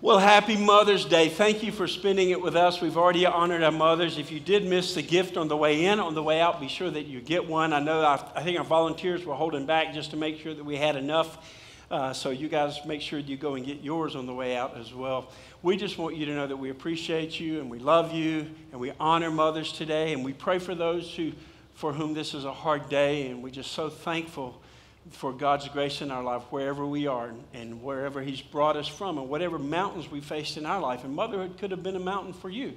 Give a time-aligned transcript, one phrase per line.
[0.00, 1.28] Well, happy Mother's Day.
[1.28, 2.80] Thank you for spending it with us.
[2.80, 4.16] We've already honored our mothers.
[4.16, 6.68] If you did miss the gift on the way in, on the way out, be
[6.68, 7.72] sure that you get one.
[7.72, 10.64] I know I, I think our volunteers were holding back just to make sure that
[10.64, 11.52] we had enough.
[11.90, 14.76] Uh, so you guys make sure you go and get yours on the way out
[14.76, 15.32] as well.
[15.64, 18.80] We just want you to know that we appreciate you and we love you and
[18.80, 21.32] we honor mothers today and we pray for those who,
[21.74, 24.62] for whom this is a hard day and we're just so thankful
[25.10, 29.18] for God's grace in our life wherever we are and wherever He's brought us from
[29.18, 31.04] and whatever mountains we faced in our life.
[31.04, 32.74] And motherhood could have been a mountain for you.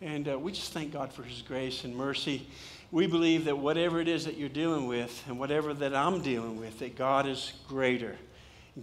[0.00, 2.46] And uh, we just thank God for His grace and mercy.
[2.90, 6.58] We believe that whatever it is that you're dealing with and whatever that I'm dealing
[6.58, 8.16] with, that God is greater.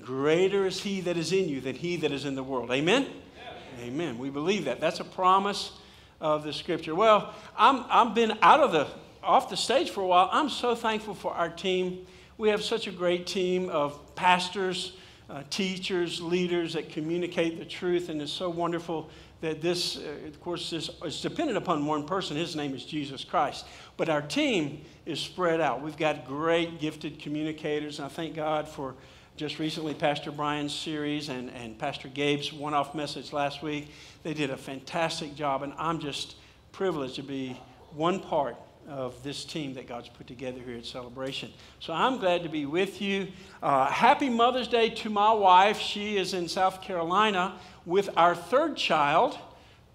[0.01, 2.71] Greater is He that is in you than He that is in the world.
[2.71, 3.05] Amen?
[3.05, 3.85] Yeah.
[3.85, 4.17] Amen.
[4.17, 4.79] We believe that.
[4.81, 5.71] That's a promise
[6.19, 6.95] of the Scripture.
[6.95, 8.87] Well, I'm, I've been out of the
[9.23, 10.29] off the stage for a while.
[10.31, 12.05] I'm so thankful for our team
[12.37, 14.93] we have such a great team of pastors,
[15.29, 19.09] uh, teachers, leaders that communicate the truth, and it's so wonderful
[19.41, 22.37] that this, uh, of course, this is dependent upon one person.
[22.37, 23.65] His name is Jesus Christ.
[23.97, 25.81] But our team is spread out.
[25.81, 28.95] We've got great, gifted communicators, and I thank God for
[29.35, 33.91] just recently Pastor Brian's series and, and Pastor Gabe's one off message last week.
[34.23, 36.35] They did a fantastic job, and I'm just
[36.71, 37.59] privileged to be
[37.95, 38.55] one part
[38.87, 41.51] of this team that God's put together here at Celebration.
[41.79, 43.27] So I'm glad to be with you.
[43.61, 45.79] Uh, happy Mother's Day to my wife.
[45.79, 49.37] She is in South Carolina with our third child,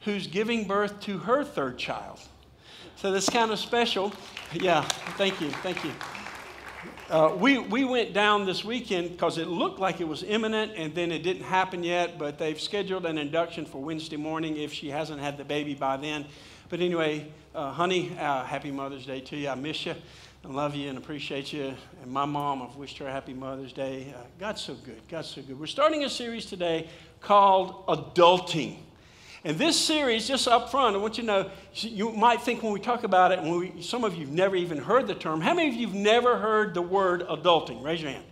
[0.00, 2.20] who's giving birth to her third child.
[2.96, 4.12] So that's kind of special.
[4.52, 4.82] Yeah,
[5.16, 5.92] thank you, thank you.
[7.10, 10.94] Uh, we, we went down this weekend because it looked like it was imminent and
[10.94, 14.90] then it didn't happen yet, but they've scheduled an induction for Wednesday morning if she
[14.90, 16.26] hasn't had the baby by then.
[16.68, 19.48] But anyway, uh, honey, uh, happy Mother's Day to you.
[19.48, 19.94] I miss you.
[20.44, 21.74] I love you and appreciate you.
[22.02, 24.12] And my mom, I've wished her a happy Mother's Day.
[24.14, 25.00] Uh, God's so good.
[25.08, 25.58] God's so good.
[25.58, 26.88] We're starting a series today
[27.20, 28.76] called Adulting.
[29.44, 32.72] And this series, just up front, I want you to know, you might think when
[32.72, 35.40] we talk about it, and we, some of you have never even heard the term.
[35.40, 37.82] How many of you have never heard the word adulting?
[37.82, 38.24] Raise your hand.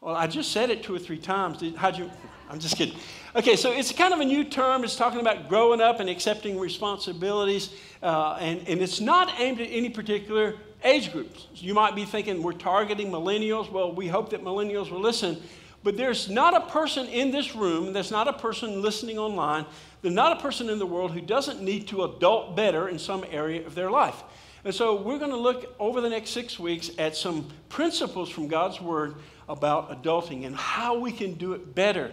[0.00, 1.64] Well, I just said it two or three times.
[1.76, 2.10] How'd you?
[2.48, 2.96] I'm just kidding.
[3.36, 4.82] Okay, so it's kind of a new term.
[4.82, 7.70] It's talking about growing up and accepting responsibilities,
[8.02, 11.46] uh, and, and it's not aimed at any particular age groups.
[11.54, 13.70] You might be thinking we're targeting millennials.
[13.70, 15.40] Well, we hope that millennials will listen.
[15.84, 19.64] But there's not a person in this room, there's not a person listening online,
[20.02, 23.24] there's not a person in the world who doesn't need to adult better in some
[23.30, 24.24] area of their life.
[24.64, 28.48] And so we're going to look over the next six weeks at some principles from
[28.48, 29.14] God's Word
[29.48, 32.10] about adulting and how we can do it better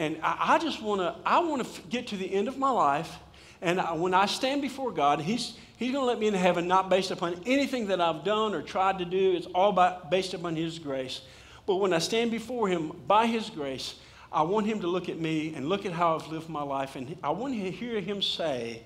[0.00, 2.70] and I, I just want to, I want to get to the end of my
[2.70, 3.18] life.
[3.60, 6.66] And I, when I stand before God, He's, he's going to let me into heaven
[6.66, 9.32] not based upon anything that I've done or tried to do.
[9.32, 11.20] It's all about, based upon His grace.
[11.66, 13.96] But when I stand before Him by His grace,
[14.32, 16.96] I want Him to look at me and look at how I've lived my life.
[16.96, 18.82] And I want to hear Him say,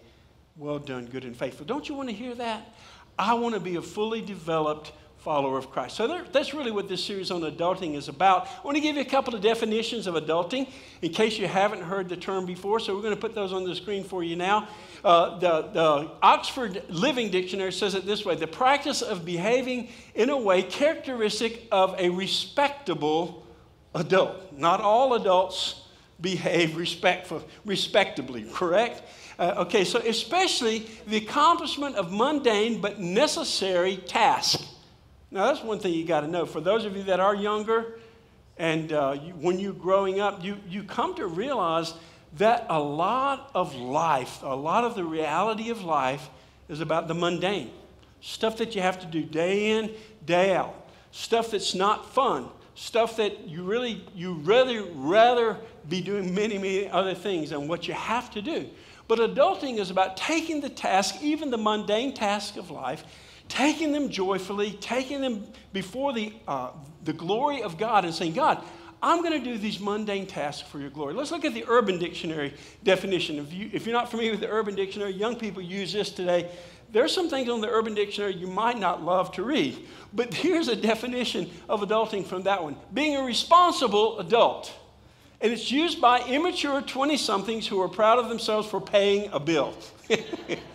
[0.57, 1.65] Well done, good and faithful.
[1.65, 2.75] Don't you want to hear that?
[3.17, 4.91] I want to be a fully developed
[5.25, 5.97] follower of Christ.
[5.97, 8.47] So that's really what this series on adulting is about.
[8.47, 10.69] I want to give you a couple of definitions of adulting
[11.01, 12.79] in case you haven't heard the term before.
[12.79, 14.69] So we're going to put those on the screen for you now.
[15.03, 20.29] Uh, the, the Oxford Living Dictionary says it this way the practice of behaving in
[20.29, 23.47] a way characteristic of a respectable
[23.95, 24.53] adult.
[24.53, 25.87] Not all adults
[26.21, 29.03] behave respectful, respectably, correct?
[29.39, 34.74] Uh, okay, so especially the accomplishment of mundane but necessary tasks.
[35.35, 36.47] Now, that's one thing you got to know.
[36.47, 37.99] For those of you that are younger,
[38.57, 41.93] and uh, you, when you're growing up, you, you come to realize
[42.37, 46.31] that a lot of life, a lot of the reality of life,
[46.69, 47.73] is about the mundane
[48.21, 49.91] stuff that you have to do day in,
[50.25, 55.59] day out, stuff that's not fun, stuff that you really, you rather, rather
[55.89, 58.71] be doing many, many other things than what you have to do.
[59.09, 63.05] But adulting is about taking the task, even the mundane task of life,
[63.49, 66.71] taking them joyfully, taking them before the, uh,
[67.05, 68.63] the glory of God and saying, God,
[69.03, 71.13] I'm going to do these mundane tasks for your glory.
[71.13, 72.55] Let's look at the Urban Dictionary
[72.85, 73.39] definition.
[73.39, 76.51] If, you, if you're not familiar with the Urban Dictionary, young people use this today.
[76.91, 80.69] There's some things on the Urban Dictionary you might not love to read, but here's
[80.69, 84.73] a definition of adulting from that one being a responsible adult.
[85.41, 89.41] And it's used by immature 20 somethings who are proud of themselves for paying a
[89.41, 89.77] bill.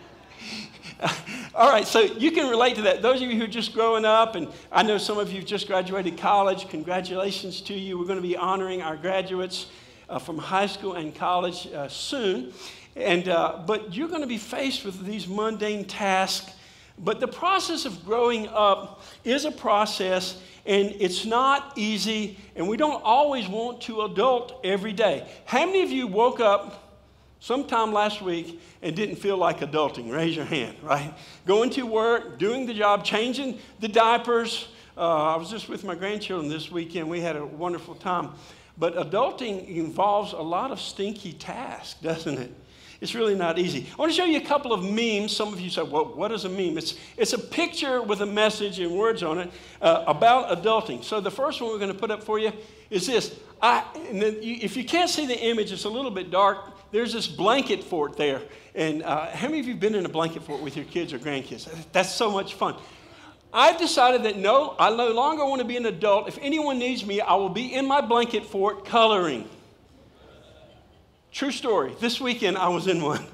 [1.55, 3.01] All right, so you can relate to that.
[3.01, 5.47] Those of you who are just growing up, and I know some of you have
[5.47, 7.97] just graduated college, congratulations to you.
[7.97, 9.67] We're going to be honoring our graduates
[10.09, 12.51] uh, from high school and college uh, soon.
[12.97, 16.51] And, uh, but you're going to be faced with these mundane tasks.
[16.97, 22.75] But the process of growing up is a process, and it's not easy, and we
[22.75, 25.25] don't always want to adult every day.
[25.45, 26.88] How many of you woke up
[27.39, 30.11] sometime last week and didn't feel like adulting?
[30.11, 31.13] Raise your hand, right?
[31.45, 34.67] Going to work, doing the job, changing the diapers.
[34.97, 37.09] Uh, I was just with my grandchildren this weekend.
[37.09, 38.31] We had a wonderful time.
[38.77, 42.53] But adulting involves a lot of stinky tasks, doesn't it?
[43.01, 43.87] It's really not easy.
[43.93, 45.33] I want to show you a couple of memes.
[45.33, 46.77] Some of you say, well, what is a meme?
[46.77, 49.51] It's, it's a picture with a message and words on it
[49.81, 51.03] uh, about adulting.
[51.03, 52.51] So the first one we're going to put up for you
[52.89, 53.39] is this.
[53.61, 56.57] I, you, if you can't see the image, it's a little bit dark.
[56.91, 58.41] There's this blanket fort there.
[58.75, 61.13] And uh, how many of you have been in a blanket fort with your kids
[61.13, 61.69] or grandkids?
[61.93, 62.75] That's so much fun.
[63.53, 66.27] I've decided that no, I no longer want to be an adult.
[66.27, 69.47] If anyone needs me, I will be in my blanket fort coloring.
[71.31, 71.95] True story.
[71.99, 73.25] This weekend I was in one.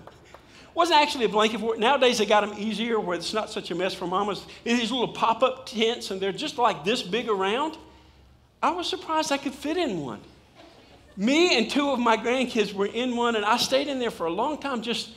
[0.73, 1.79] Wasn't actually a blanket fort.
[1.79, 4.45] Nowadays they got them easier where it's not such a mess for mamas.
[4.65, 7.77] These little pop up tents and they're just like this big around.
[8.61, 10.19] I was surprised I could fit in one.
[11.17, 14.25] Me and two of my grandkids were in one, and I stayed in there for
[14.25, 15.11] a long time just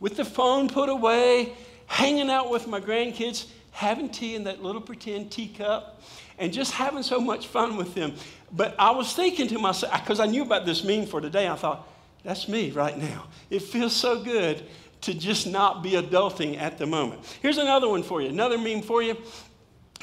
[0.00, 1.52] with the phone put away,
[1.86, 6.00] hanging out with my grandkids, having tea in that little pretend teacup,
[6.38, 8.14] and just having so much fun with them.
[8.50, 11.56] But I was thinking to myself, because I knew about this meme for today, I
[11.56, 11.86] thought,
[12.24, 13.24] that's me right now.
[13.50, 14.62] It feels so good
[15.02, 17.20] to just not be adulting at the moment.
[17.42, 19.16] Here's another one for you, another meme for you.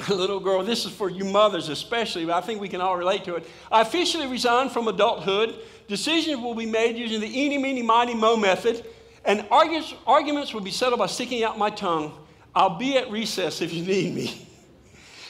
[0.08, 2.96] A little girl, this is for you mothers especially, but I think we can all
[2.96, 3.46] relate to it.
[3.70, 5.56] I officially resigned from adulthood.
[5.88, 8.84] Decisions will be made using the eeny, meeny, miny, mo method,
[9.24, 12.12] and arguments will be settled by sticking out my tongue.
[12.54, 14.46] I'll be at recess if you need me.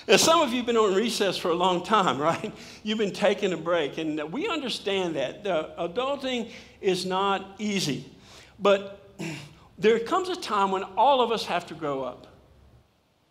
[0.09, 2.53] Now, some of you have been on recess for a long time, right?
[2.83, 5.47] You've been taking a break, and we understand that.
[5.47, 6.51] Uh, adulting
[6.81, 8.05] is not easy.
[8.59, 9.11] But
[9.79, 12.27] there comes a time when all of us have to grow up.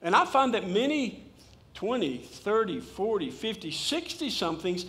[0.02, 1.26] And I find that many
[1.74, 4.86] 20, 30, 40, 50, 60 somethings,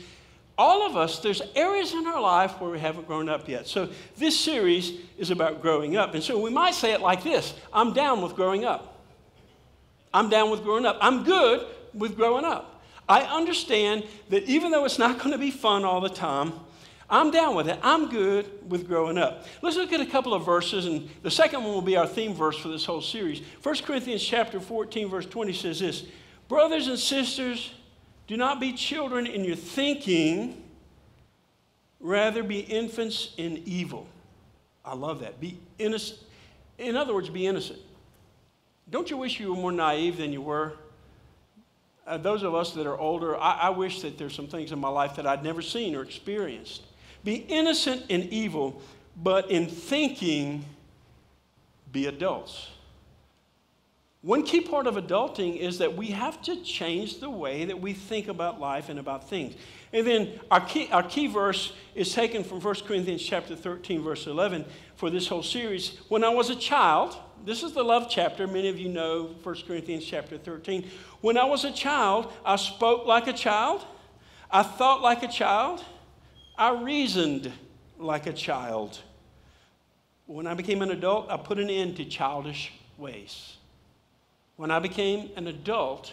[0.56, 3.67] all of us, there's areas in our life where we haven't grown up yet.
[3.67, 3.88] So
[4.19, 6.15] this series is about growing up.
[6.15, 8.90] And so we might say it like this I'm down with growing up.
[10.12, 10.99] I'm down with growing up.
[11.01, 12.83] I'm good with growing up.
[13.09, 16.53] I understand that even though it's not going to be fun all the time,
[17.11, 17.79] I'm down with it.
[17.83, 19.45] I'm good with growing up.
[19.62, 22.35] Let's look at a couple of verses, and the second one will be our theme
[22.35, 23.43] verse for this whole series.
[23.62, 26.05] 1 Corinthians chapter 14, verse 20 says this
[26.49, 27.73] Brothers and sisters,
[28.29, 30.62] do not be children in your thinking,
[31.99, 34.07] rather be infants in evil.
[34.85, 35.41] I love that.
[35.41, 36.21] Be innocent.
[36.79, 37.81] In other words, be innocent.
[38.91, 40.73] Don't you wish you were more naive than you were?
[42.07, 44.81] Uh, those of us that are older, I, I wish that there's some things in
[44.81, 46.83] my life that I'd never seen or experienced.
[47.23, 48.83] Be innocent in evil,
[49.17, 50.65] but in thinking,
[51.93, 52.70] be adults.
[54.23, 57.95] One key part of adulting is that we have to change the way that we
[57.95, 59.55] think about life and about things.
[59.95, 64.27] And then our key, our key verse is taken from 1 Corinthians chapter 13, verse
[64.27, 65.97] 11 for this whole series.
[66.09, 68.47] When I was a child, this is the love chapter.
[68.47, 70.87] Many of you know 1 Corinthians chapter 13.
[71.23, 73.87] When I was a child, I spoke like a child,
[74.51, 75.83] I thought like a child,
[76.59, 77.51] I reasoned
[77.97, 78.99] like a child.
[80.27, 83.57] When I became an adult, I put an end to childish ways.
[84.61, 86.12] When I became an adult,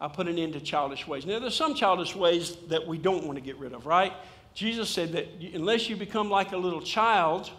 [0.00, 1.26] I put an end to childish ways.
[1.26, 4.14] Now, there's some childish ways that we don't want to get rid of, right?
[4.54, 7.50] Jesus said that unless you become like a little child,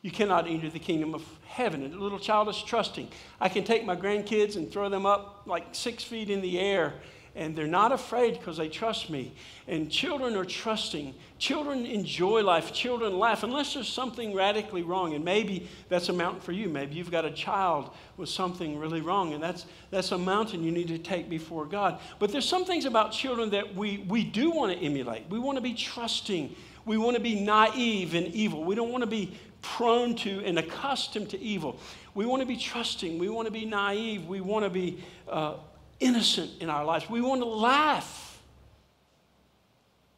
[0.00, 1.82] you cannot enter the kingdom of heaven.
[1.82, 3.10] And a little child is trusting.
[3.38, 6.94] I can take my grandkids and throw them up like six feet in the air
[7.34, 9.32] and they're not afraid because they trust me.
[9.68, 11.14] And children are trusting.
[11.38, 12.72] Children enjoy life.
[12.72, 15.14] Children laugh unless there's something radically wrong.
[15.14, 16.68] And maybe that's a mountain for you.
[16.68, 20.72] Maybe you've got a child with something really wrong, and that's, that's a mountain you
[20.72, 22.00] need to take before God.
[22.18, 25.28] But there's some things about children that we, we do want to emulate.
[25.30, 26.54] We want to be trusting.
[26.84, 28.64] We want to be naive and evil.
[28.64, 31.78] We don't want to be prone to and accustomed to evil.
[32.14, 33.18] We want to be trusting.
[33.18, 34.26] We want to be naive.
[34.26, 35.02] We want to be.
[35.28, 35.54] Uh,
[36.00, 37.08] innocent in our lives.
[37.08, 38.40] We want to laugh.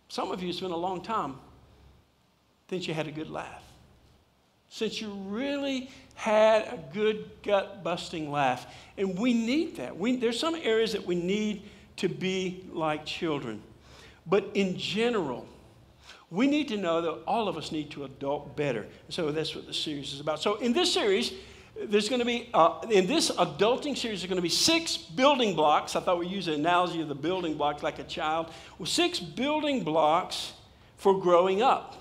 [0.08, 1.36] Some of you, been a long time
[2.68, 3.62] since you had a good laugh.
[4.68, 8.66] Since you really had a good gut busting laugh.
[8.96, 9.98] And we need that.
[9.98, 11.62] We, there's some areas that we need
[11.96, 13.62] to be like children.
[14.26, 15.46] But in general,
[16.30, 18.86] we need to know that all of us need to adult better.
[19.10, 20.40] So that's what the series is about.
[20.40, 21.32] So in this series,
[21.84, 25.54] there's going to be, uh, in this adulting series, there's going to be six building
[25.54, 25.96] blocks.
[25.96, 28.52] I thought we'd use an analogy of the building blocks like a child.
[28.78, 30.52] Well, six building blocks
[30.96, 31.98] for growing up.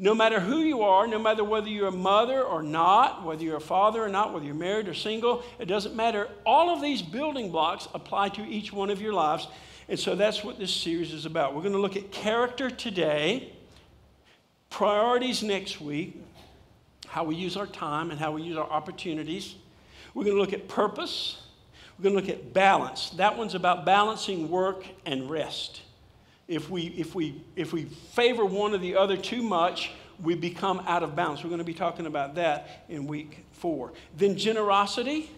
[0.00, 3.58] no matter who you are, no matter whether you're a mother or not, whether you're
[3.58, 6.26] a father or not, whether you're married or single, it doesn't matter.
[6.46, 9.46] All of these building blocks apply to each one of your lives.
[9.90, 11.54] And so that's what this series is about.
[11.54, 13.52] We're going to look at character today,
[14.70, 16.16] priorities next week,
[17.10, 19.56] how we use our time and how we use our opportunities.
[20.14, 21.42] We're going to look at purpose.
[21.98, 23.10] We're going to look at balance.
[23.10, 25.82] That one's about balancing work and rest.
[26.46, 29.90] If we, if, we, if we favor one or the other too much,
[30.22, 31.42] we become out of balance.
[31.42, 33.92] We're going to be talking about that in week four.
[34.16, 35.30] Then generosity.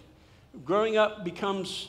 [0.67, 1.89] Growing up becomes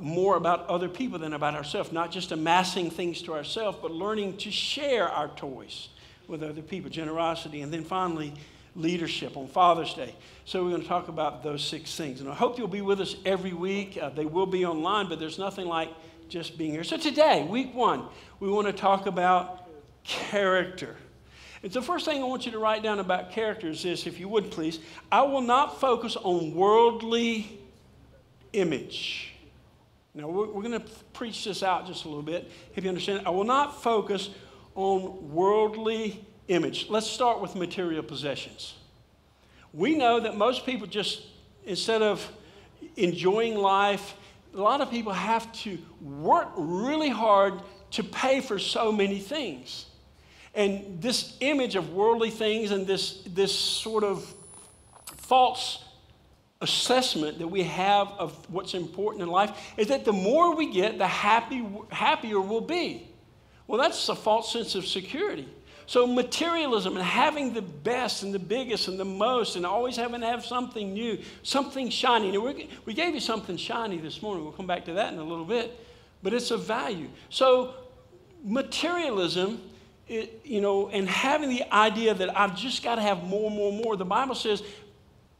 [0.00, 4.36] more about other people than about ourselves, not just amassing things to ourselves, but learning
[4.38, 5.90] to share our toys
[6.26, 6.90] with other people.
[6.90, 7.60] Generosity.
[7.60, 8.34] And then finally,
[8.76, 10.14] leadership on Father's Day.
[10.44, 12.20] So we're going to talk about those six things.
[12.20, 13.98] And I hope you'll be with us every week.
[14.00, 15.88] Uh, they will be online, but there's nothing like
[16.28, 16.84] just being here.
[16.84, 18.04] So today, week one,
[18.38, 19.68] we want to talk about
[20.04, 20.96] character.
[21.62, 24.20] And the first thing I want you to write down about character is this, if
[24.20, 24.78] you would please.
[25.10, 27.58] I will not focus on worldly
[28.52, 29.32] image.
[30.14, 33.26] Now, we're, we're going to preach this out just a little bit, if you understand.
[33.26, 34.30] I will not focus
[34.74, 36.88] on worldly image.
[36.88, 38.74] Let's start with material possessions.
[39.72, 41.22] We know that most people just,
[41.64, 42.26] instead of
[42.96, 44.14] enjoying life
[44.56, 47.60] a lot of people have to work really hard
[47.92, 49.86] to pay for so many things.
[50.54, 54.32] And this image of worldly things and this, this sort of
[55.04, 55.84] false
[56.62, 60.96] assessment that we have of what's important in life is that the more we get,
[60.96, 63.06] the happy, happier we'll be.
[63.66, 65.46] Well, that's a false sense of security.
[65.88, 70.20] So, materialism and having the best and the biggest and the most and always having
[70.20, 72.34] to have something new, something shiny.
[72.34, 74.42] And we gave you something shiny this morning.
[74.42, 75.78] We'll come back to that in a little bit.
[76.24, 77.08] But it's a value.
[77.30, 77.74] So,
[78.42, 79.62] materialism,
[80.08, 83.72] it, you know, and having the idea that I've just got to have more, more,
[83.72, 84.64] more, the Bible says,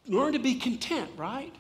[0.07, 1.53] learn to be content, right?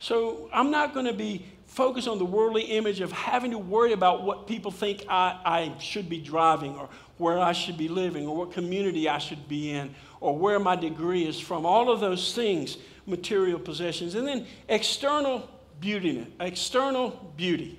[0.00, 3.92] So, I'm not going to be focused on the worldly image of having to worry
[3.92, 8.26] about what people think I, I should be driving or where I should be living
[8.26, 11.64] or what community I should be in or where my degree is from.
[11.66, 14.14] All of those things, material possessions.
[14.14, 15.48] And then external
[15.80, 16.26] beauty.
[16.40, 17.78] External beauty.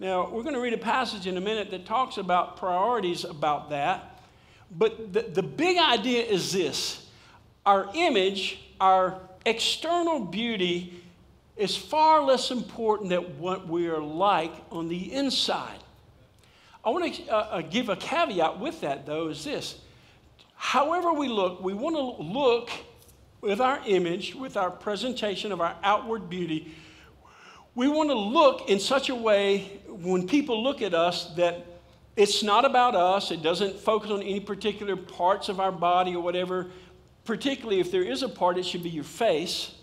[0.00, 3.70] Now, we're going to read a passage in a minute that talks about priorities about
[3.70, 4.22] that.
[4.70, 7.04] But the, the big idea is this
[7.66, 11.02] our image, our external beauty,
[11.56, 15.78] is far less important than what we are like on the inside.
[16.84, 19.80] I want to uh, uh, give a caveat with that, though, is this.
[20.54, 22.70] However, we look, we want to look
[23.40, 26.74] with our image, with our presentation of our outward beauty.
[27.74, 31.64] We want to look in such a way when people look at us that
[32.16, 36.22] it's not about us, it doesn't focus on any particular parts of our body or
[36.22, 36.66] whatever.
[37.24, 39.74] Particularly if there is a part, it should be your face.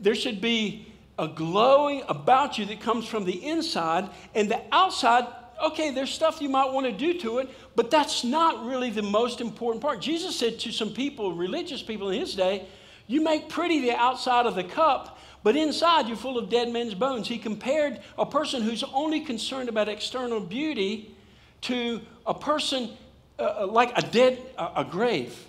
[0.00, 0.86] There should be
[1.18, 5.26] a glowing about you that comes from the inside, and the outside
[5.62, 9.02] okay, there's stuff you might want to do to it, but that's not really the
[9.02, 10.00] most important part.
[10.00, 12.66] Jesus said to some people, religious people in his day,
[13.06, 16.94] You make pretty the outside of the cup, but inside you're full of dead men's
[16.94, 17.28] bones.
[17.28, 21.14] He compared a person who's only concerned about external beauty
[21.62, 22.90] to a person
[23.38, 25.46] uh, uh like a dead, uh, a grave.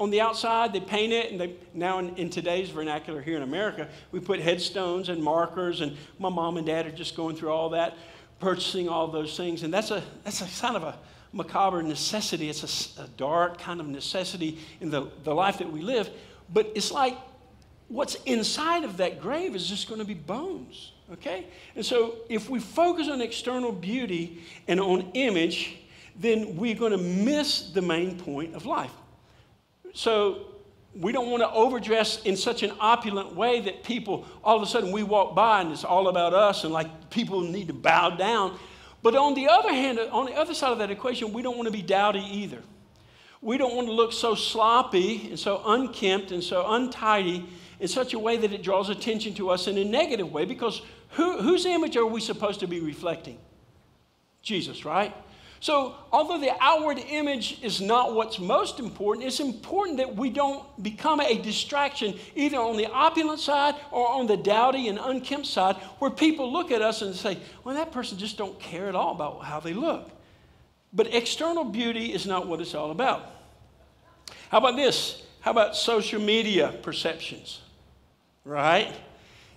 [0.00, 3.44] On the outside, they paint it, and they, now in, in, today's vernacular here in
[3.44, 7.50] America, we put headstones and markers, and my mom and dad are just going through
[7.50, 7.96] all that
[8.44, 9.62] purchasing all those things.
[9.62, 10.98] And that's a, that's a kind of a
[11.32, 12.50] macabre necessity.
[12.50, 16.10] It's a, a dark kind of necessity in the, the life that we live.
[16.52, 17.16] But it's like
[17.88, 20.92] what's inside of that grave is just going to be bones.
[21.10, 21.46] Okay?
[21.74, 25.78] And so if we focus on external beauty and on image,
[26.14, 28.92] then we're going to miss the main point of life.
[29.94, 30.53] So
[30.98, 34.66] we don't want to overdress in such an opulent way that people, all of a
[34.66, 38.10] sudden, we walk by and it's all about us and like people need to bow
[38.10, 38.58] down.
[39.02, 41.66] But on the other hand, on the other side of that equation, we don't want
[41.66, 42.62] to be dowdy either.
[43.40, 47.46] We don't want to look so sloppy and so unkempt and so untidy
[47.80, 50.80] in such a way that it draws attention to us in a negative way because
[51.10, 53.38] who, whose image are we supposed to be reflecting?
[54.42, 55.14] Jesus, right?
[55.64, 60.62] So, although the outward image is not what's most important, it's important that we don't
[60.82, 65.76] become a distraction either on the opulent side or on the dowdy and unkempt side
[66.00, 69.12] where people look at us and say, well, that person just don't care at all
[69.12, 70.10] about how they look.
[70.92, 73.24] But external beauty is not what it's all about.
[74.50, 75.22] How about this?
[75.40, 77.62] How about social media perceptions?
[78.44, 78.92] Right?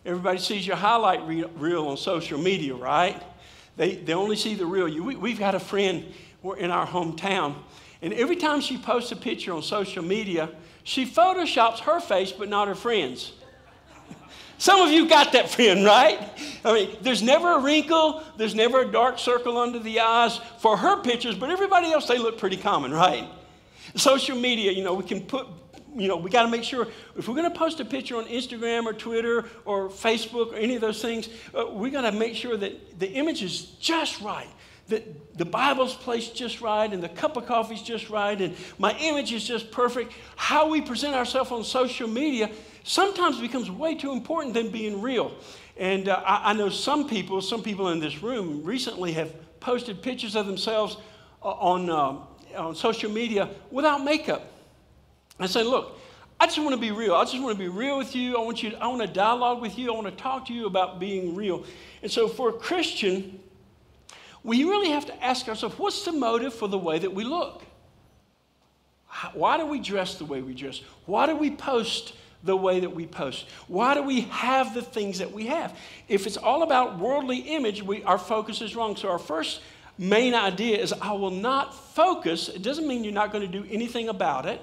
[0.05, 3.21] Everybody sees your highlight reel on social media, right?
[3.77, 5.03] They, they only see the real you.
[5.03, 6.05] We, we've got a friend
[6.57, 7.55] in our hometown,
[8.01, 10.49] And every time she posts a picture on social media,
[10.83, 13.33] she photoshops her face but not her friends.
[14.57, 16.19] Some of you got that friend, right?
[16.63, 20.77] I mean, there's never a wrinkle, there's never a dark circle under the eyes for
[20.77, 23.27] her pictures, but everybody else, they look pretty common, right?
[23.95, 25.47] Social media, you know, we can put,
[25.95, 28.25] you know, we got to make sure if we're going to post a picture on
[28.25, 32.35] Instagram or Twitter or Facebook or any of those things, uh, we got to make
[32.35, 34.49] sure that the image is just right
[34.87, 38.97] that the Bible's placed just right and the cup of coffee's just right and my
[38.99, 40.13] image is just perfect.
[40.35, 42.49] How we present ourselves on social media
[42.83, 45.35] sometimes becomes way too important than being real.
[45.75, 50.01] And uh, I, I, know some people, some people in this room recently have posted
[50.01, 50.97] pictures of themselves
[51.43, 54.56] uh, on, uh, on social media without makeup.
[55.39, 55.99] I say, look,
[56.39, 57.15] I just want to be real.
[57.15, 58.37] I just want to be real with you.
[58.37, 58.71] I want you.
[58.71, 59.91] To, I want to dialogue with you.
[59.91, 61.63] I want to talk to you about being real.
[62.03, 63.39] And so, for a Christian,
[64.43, 67.63] we really have to ask ourselves what's the motive for the way that we look?
[69.33, 70.81] Why do we dress the way we dress?
[71.05, 72.13] Why do we post
[72.43, 73.47] the way that we post?
[73.67, 75.75] Why do we have the things that we have?
[76.07, 78.95] If it's all about worldly image, we, our focus is wrong.
[78.95, 79.61] So, our first
[79.97, 82.47] main idea is I will not focus.
[82.47, 84.61] It doesn't mean you're not going to do anything about it,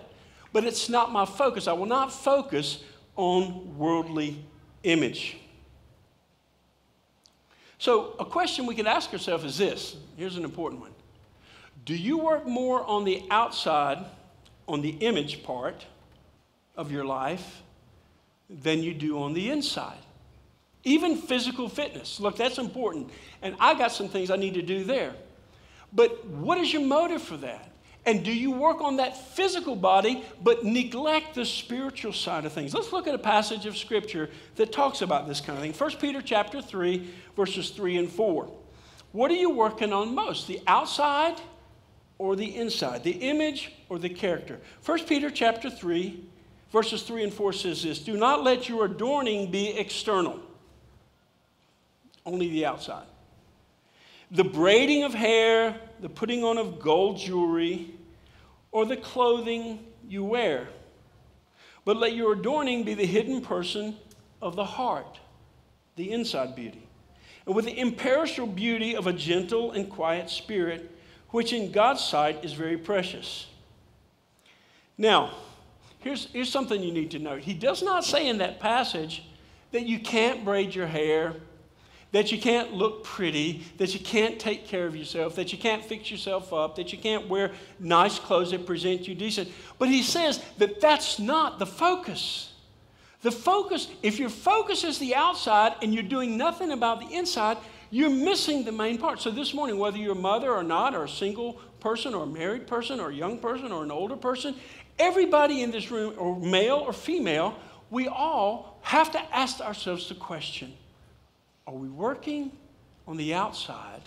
[0.54, 1.66] but it's not my focus.
[1.66, 2.78] I will not focus
[3.16, 4.42] on worldly
[4.84, 5.36] image.
[7.78, 10.92] So, a question we can ask ourselves is this here's an important one
[11.84, 14.06] Do you work more on the outside,
[14.68, 15.84] on the image part
[16.76, 17.62] of your life,
[18.48, 19.98] than you do on the inside?
[20.84, 22.20] Even physical fitness.
[22.20, 23.10] Look, that's important.
[23.42, 25.14] And I got some things I need to do there.
[25.92, 27.73] But what is your motive for that?
[28.06, 32.74] And do you work on that physical body but neglect the spiritual side of things?
[32.74, 35.72] Let's look at a passage of scripture that talks about this kind of thing.
[35.72, 38.50] 1 Peter chapter 3 verses 3 and 4.
[39.12, 40.46] What are you working on most?
[40.48, 41.40] The outside
[42.18, 43.04] or the inside?
[43.04, 44.60] The image or the character?
[44.84, 46.22] 1 Peter chapter 3
[46.72, 50.40] verses 3 and 4 says this, "Do not let your adorning be external,
[52.26, 53.06] only the outside."
[54.30, 57.94] The braiding of hair, the putting on of gold jewelry,
[58.72, 60.68] or the clothing you wear.
[61.84, 63.96] But let your adorning be the hidden person
[64.40, 65.20] of the heart,
[65.96, 66.86] the inside beauty,
[67.46, 70.90] and with the imperishable beauty of a gentle and quiet spirit,
[71.30, 73.46] which in God's sight is very precious.
[74.96, 75.32] Now,
[75.98, 77.40] here's, here's something you need to note.
[77.40, 79.24] He does not say in that passage
[79.72, 81.34] that you can't braid your hair
[82.14, 85.84] that you can't look pretty, that you can't take care of yourself, that you can't
[85.84, 87.50] fix yourself up, that you can't wear
[87.80, 89.50] nice clothes that present you decent.
[89.80, 92.52] But he says that that's not the focus.
[93.22, 97.56] The focus, if your focus is the outside and you're doing nothing about the inside,
[97.90, 99.20] you're missing the main part.
[99.20, 102.28] So this morning, whether you're a mother or not, or a single person, or a
[102.28, 104.54] married person, or a young person, or an older person,
[105.00, 107.58] everybody in this room, or male or female,
[107.90, 110.74] we all have to ask ourselves the question
[111.66, 112.52] are we working
[113.06, 114.02] on the outside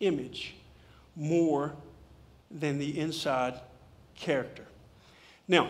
[0.00, 0.54] image
[1.16, 1.74] more
[2.50, 3.60] than the inside
[4.14, 4.64] character?
[5.48, 5.68] Now,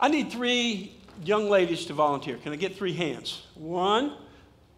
[0.00, 2.36] I need three young ladies to volunteer.
[2.36, 3.46] Can I get three hands?
[3.54, 4.14] One,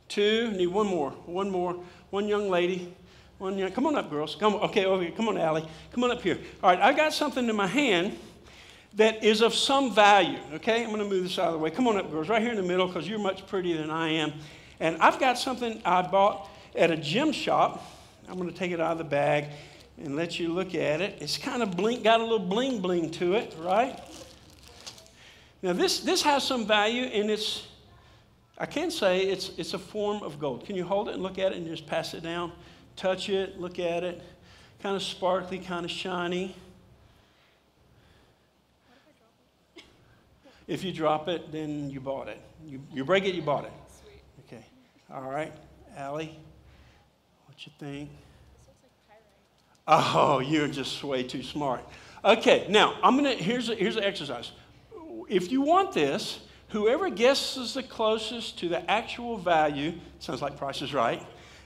[0.09, 1.11] two, need one more.
[1.27, 1.77] One more.
[2.11, 2.95] One young lady.
[3.39, 4.37] One young, come on up, girls.
[4.37, 5.13] Come, okay, over here.
[5.13, 5.67] Come on, Allie.
[5.93, 6.39] Come on up here.
[6.63, 8.17] All right, I got something in my hand
[8.97, 10.39] that is of some value.
[10.55, 11.71] Okay, I'm going to move this out of the way.
[11.71, 14.11] Come on up, girls, right here in the middle because you're much prettier than I
[14.11, 14.33] am.
[14.81, 17.85] And I've got something I bought at a gym shop.
[18.29, 19.47] I'm going to take it out of the bag
[20.03, 21.19] and let you look at it.
[21.21, 23.99] It's kind of blink, got a little bling bling to it, right?
[25.63, 27.67] Now this this has some value, and it's
[28.59, 30.67] I can say it's it's a form of gold.
[30.67, 32.53] Can you hold it and look at it and just pass it down?
[32.97, 34.23] Touch it, look at it.
[34.83, 36.55] Kind of sparkly, kind of shiny.
[40.67, 42.41] If you drop it, then you bought it.
[42.65, 43.73] You, you break it, you bought it.
[44.03, 44.23] Sweet.
[44.47, 44.65] Okay.
[45.13, 45.53] All right.
[45.97, 46.39] Allie,
[47.47, 48.11] what you think?
[49.87, 51.85] Oh, you're just way too smart.
[52.25, 54.53] Okay, now I'm gonna here's a, here's an exercise.
[55.29, 60.81] If you want this, whoever guesses the closest to the actual value, sounds like Price
[60.81, 61.23] is Right,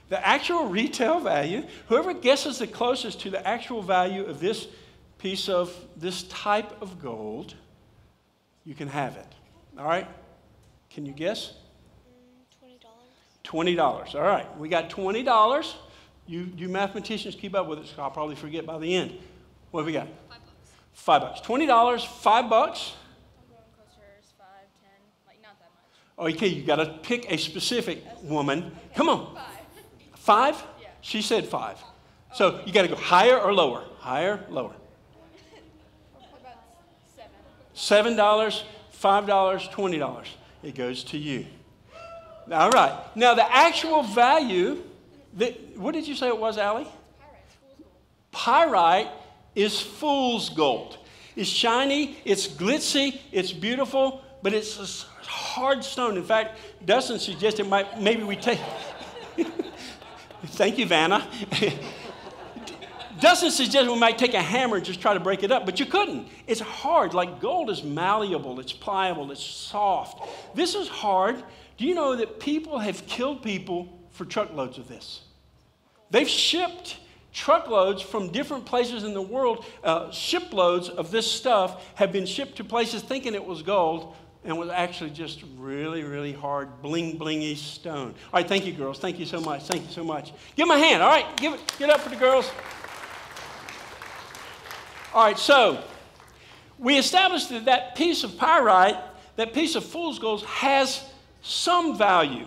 [0.09, 4.67] the actual retail value, whoever guesses the closest to the actual value of this
[5.17, 7.55] piece of this type of gold
[8.65, 9.27] you can have it.
[9.77, 10.07] All right?
[10.89, 11.53] Can you guess?
[12.63, 12.79] Mm,
[13.43, 13.77] $20.
[13.77, 14.15] $20.
[14.15, 14.57] All right.
[14.57, 15.73] We got $20.
[16.27, 19.17] You, you mathematicians keep up with it, so I'll probably forget by the end.
[19.71, 20.07] What have we got?
[20.27, 20.71] Five bucks.
[20.93, 21.41] Five bucks.
[21.41, 22.93] $20, five bucks.
[24.37, 24.47] five,
[24.81, 24.91] ten,
[25.27, 25.71] like not that
[26.19, 26.35] much.
[26.35, 28.71] Okay, you got to pick a specific woman.
[28.95, 29.35] Come on.
[29.35, 29.43] Five.
[30.15, 30.63] Five?
[30.81, 30.89] Yeah.
[31.01, 31.77] She said five.
[32.33, 33.83] So you got to go higher or lower?
[33.97, 34.73] Higher, lower.
[37.79, 38.13] What about seven?
[38.13, 40.27] Seven dollars, five dollars, twenty dollars.
[40.63, 41.45] It goes to you.
[42.51, 42.93] All right.
[43.15, 44.83] Now the actual value.
[45.75, 46.87] What did you say it was, Allie?
[48.31, 49.07] Pyrite
[49.55, 50.97] is fool's gold.
[51.35, 56.17] It's shiny, it's glitzy, it's beautiful, but it's a hard stone.
[56.17, 58.59] In fact, Dustin suggested might, maybe we take.
[60.45, 61.27] Thank you, Vanna.
[63.21, 65.79] Dustin suggested we might take a hammer and just try to break it up, but
[65.79, 66.27] you couldn't.
[66.47, 67.13] It's hard.
[67.13, 70.27] Like gold is malleable, it's pliable, it's soft.
[70.55, 71.43] This is hard.
[71.77, 75.21] Do you know that people have killed people for truckloads of this?
[76.11, 76.97] They've shipped
[77.31, 82.57] truckloads from different places in the world, uh, shiploads of this stuff have been shipped
[82.57, 87.55] to places thinking it was gold and was actually just really, really hard, bling blingy
[87.55, 88.15] stone.
[88.33, 88.99] All right, thank you, girls.
[88.99, 89.63] Thank you so much.
[89.63, 90.31] Thank you so much.
[90.55, 91.03] Give them a hand.
[91.03, 92.49] All right, give it, get up for the girls.
[95.11, 95.83] All right, so
[96.77, 98.97] we established that that piece of pyrite,
[99.37, 101.03] that piece of fool's gold, has
[101.41, 102.45] some value.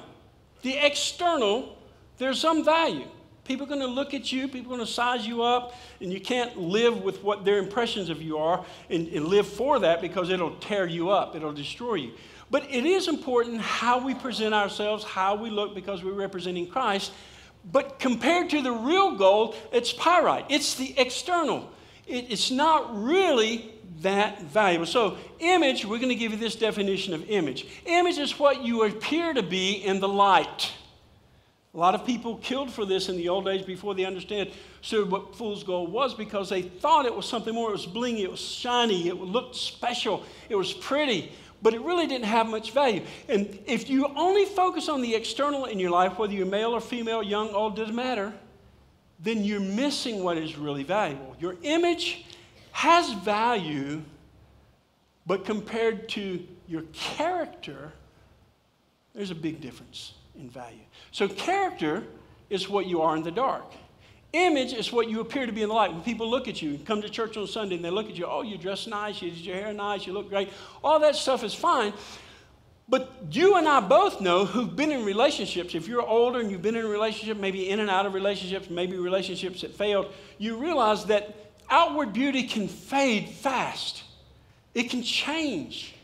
[0.62, 1.77] The external,
[2.18, 3.09] there's some value.
[3.44, 6.12] People are going to look at you, people are going to size you up, and
[6.12, 10.01] you can't live with what their impressions of you are and, and, live for that
[10.01, 12.12] because it'll tear you up, it'll destroy you.
[12.48, 17.11] But it is important how we present ourselves, how we look because we're representing Christ.
[17.72, 21.68] But compared to the real gold, it's pyrite, it's the external.
[22.12, 23.72] It, it's not really
[24.03, 24.85] that valuable.
[24.85, 27.66] So, image, we're going to give you this definition of image.
[27.87, 30.72] Image is what you appear to be in the light.
[31.75, 34.53] A lot of people killed for this in the old days before they understood
[35.09, 37.70] what fool's gold was because they thought it was something more.
[37.70, 42.07] It was blingy, it was shiny, it looked special, it was pretty, but it really
[42.07, 43.03] didn't have much value.
[43.27, 46.81] And if you only focus on the external in your life, whether you're male or
[46.83, 48.35] female, young, old, doesn't matter,
[49.22, 51.37] then you're missing what is really valuable.
[51.38, 52.26] Your image
[52.72, 54.02] has value,
[55.26, 57.92] but compared to your character,
[59.14, 60.85] there's a big difference in value.
[61.12, 62.04] So, character
[62.50, 63.72] is what you are in the dark.
[64.32, 65.92] Image is what you appear to be in the light.
[65.92, 68.24] When people look at you, come to church on Sunday and they look at you,
[68.26, 70.48] oh, you dress nice, you did your hair nice, you look great,
[70.82, 71.92] all that stuff is fine.
[72.88, 75.75] But you and I both know who've been in relationships.
[75.75, 78.68] If you're older and you've been in a relationship, maybe in and out of relationships,
[78.68, 84.03] maybe relationships that failed, you realize that outward beauty can fade fast.
[84.75, 85.95] It can change.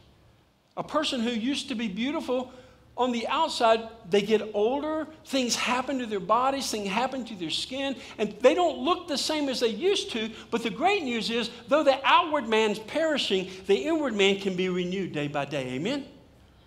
[0.77, 2.53] A person who used to be beautiful
[2.97, 7.51] on the outside, they get older, things happen to their bodies, things happen to their
[7.51, 10.31] skin, and they don't look the same as they used to.
[10.51, 14.69] But the great news is, though the outward man's perishing, the inward man can be
[14.69, 15.69] renewed day by day.
[15.75, 16.07] Amen?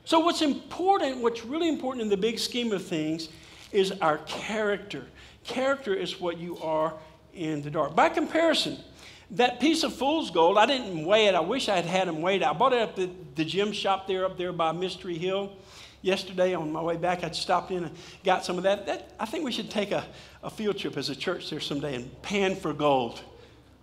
[0.04, 3.30] So, what's important, what's really important in the big scheme of things,
[3.72, 5.06] is our character.
[5.44, 6.94] Character is what you are
[7.34, 7.96] in the dark.
[7.96, 8.78] By comparison,
[9.32, 11.36] that piece of fool's gold, I didn't weigh it.
[11.36, 12.42] I wish I had had them weighed.
[12.42, 12.48] It.
[12.48, 15.54] I bought it at the, the gym shop there up there by Mystery Hill
[16.02, 18.86] yesterday on my way back, I'd stopped in and got some of that.
[18.88, 20.04] that I think we should take a,
[20.44, 23.22] a field trip as a church there someday and pan for gold.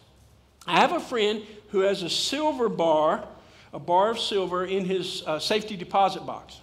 [0.67, 3.29] I have a friend who has a silver bar
[3.75, 6.61] a bar of silver in his uh, safety deposit box.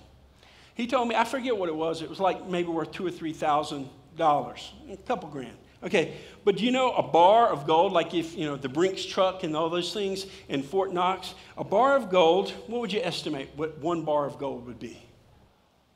[0.73, 3.11] He told me, I forget what it was, it was like maybe worth two or
[3.11, 5.57] three thousand dollars, a couple grand.
[5.83, 6.13] Okay,
[6.43, 9.43] but do you know a bar of gold, like if, you know, the Brinks truck
[9.43, 13.49] and all those things in Fort Knox, a bar of gold, what would you estimate
[13.55, 15.01] what one bar of gold would be?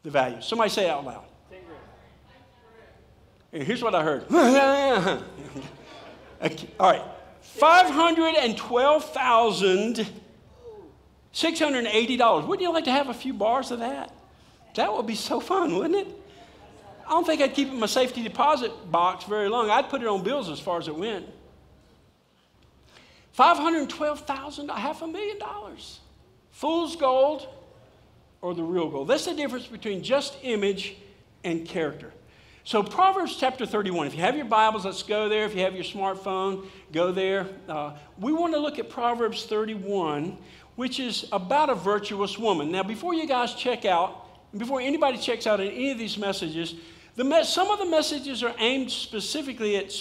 [0.02, 0.42] The value.
[0.42, 1.26] Somebody say out loud.
[3.54, 4.26] And here's what I heard.
[6.42, 7.04] okay, all right.
[7.42, 10.08] 512,000
[11.36, 12.48] $680.
[12.48, 14.14] Wouldn't you like to have a few bars of that?
[14.76, 16.16] That would be so fun, wouldn't it?
[17.06, 19.70] I don't think I'd keep it in my safety deposit box very long.
[19.70, 21.28] I'd put it on bills as far as it went.
[23.34, 26.00] 512,000, half a million dollars.
[26.52, 27.48] Fool's gold
[28.42, 29.10] or the real gold.
[29.10, 30.96] That's the difference between just image
[31.44, 32.14] and character.
[32.64, 35.46] So, Proverbs chapter 31, if you have your Bibles, let's go there.
[35.46, 37.48] If you have your smartphone, go there.
[37.70, 40.38] Uh, we want to look at Proverbs 31
[40.76, 42.72] which is about a virtuous woman.
[42.72, 46.76] Now, before you guys check out, before anybody checks out in any of these messages,
[47.16, 49.94] the me- some of the messages are aimed specifically at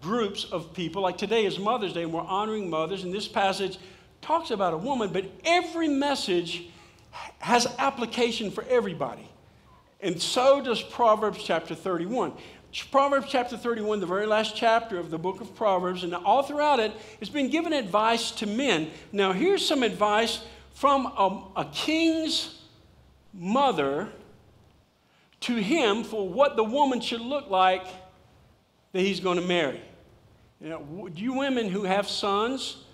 [0.00, 1.02] groups of people.
[1.02, 3.78] Like today is Mother's Day, and we're honoring mothers, and this passage
[4.22, 6.68] talks about a woman, but every message
[7.38, 9.28] has application for everybody.
[10.00, 12.32] And so does Proverbs chapter 31.
[12.92, 16.78] Proverbs chapter 31, the very last chapter of the book of Proverbs, and all throughout
[16.78, 18.90] it, it's been given advice to men.
[19.10, 20.40] Now, here's some advice
[20.72, 22.60] from a, a king's
[23.34, 24.08] mother
[25.40, 27.86] to him for what the woman should look like
[28.92, 29.80] that he's going to marry.
[30.60, 32.84] You know, you women who have sons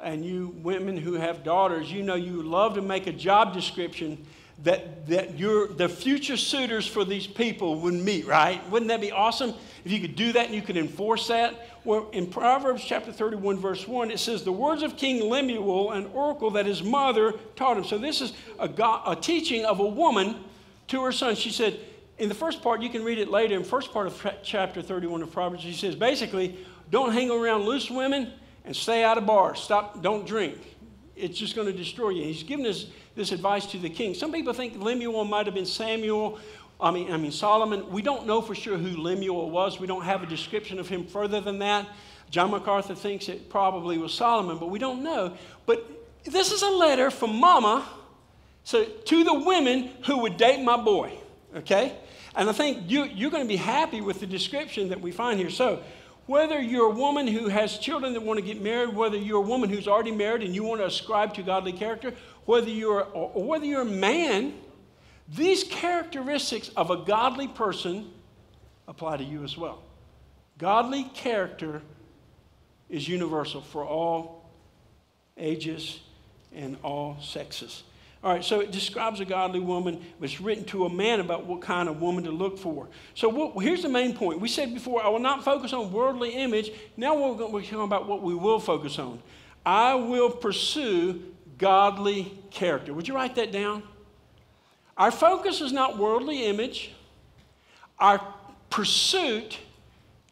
[0.00, 4.26] and you women who have daughters, you know you love to make a job description
[4.62, 8.68] that, that your, the future suitors for these people would meet, right?
[8.70, 9.54] Wouldn't that be awesome
[9.84, 11.54] if you could do that and you could enforce that?
[11.84, 16.06] Well, in Proverbs chapter 31, verse 1, it says, The words of King Lemuel, an
[16.06, 17.84] oracle that his mother taught him.
[17.84, 20.36] So this is a, God, a teaching of a woman
[20.88, 21.34] to her son.
[21.34, 21.78] She said,
[22.18, 25.22] in the first part, you can read it later, in first part of chapter 31
[25.22, 26.56] of Proverbs, she says, basically,
[26.90, 28.32] don't hang around loose women
[28.64, 29.60] and stay out of bars.
[29.60, 30.58] Stop, don't drink.
[31.14, 32.24] It's just going to destroy you.
[32.24, 34.14] He's giving us this advice to the king.
[34.14, 36.38] Some people think Lemuel might have been Samuel.
[36.78, 37.90] I mean, I mean Solomon.
[37.90, 39.80] We don't know for sure who Lemuel was.
[39.80, 41.86] We don't have a description of him further than that.
[42.30, 45.36] John MacArthur thinks it probably was Solomon, but we don't know.
[45.64, 45.88] But
[46.24, 47.86] this is a letter from Mama
[48.66, 51.16] so to the women who would date my boy.
[51.54, 51.96] Okay,
[52.34, 55.38] and I think you, you're going to be happy with the description that we find
[55.38, 55.50] here.
[55.50, 55.84] So
[56.26, 59.46] whether you're a woman who has children that want to get married, whether you're a
[59.46, 62.12] woman who's already married and you want to ascribe to godly character,
[62.44, 64.54] whether you're, or whether you're a man,
[65.28, 68.10] these characteristics of a godly person
[68.88, 69.80] apply to you as well.
[70.58, 71.82] Godly character
[72.90, 74.50] is universal for all
[75.38, 76.00] ages
[76.52, 77.84] and all sexes.
[78.26, 80.04] All right, so it describes a godly woman.
[80.20, 82.88] It's written to a man about what kind of woman to look for.
[83.14, 84.40] So what, here's the main point.
[84.40, 86.72] We said before, I will not focus on worldly image.
[86.96, 89.22] Now we're going to be talking about what we will focus on.
[89.64, 91.22] I will pursue
[91.56, 92.92] godly character.
[92.92, 93.84] Would you write that down?
[94.96, 96.90] Our focus is not worldly image.
[98.00, 98.20] Our
[98.70, 99.56] pursuit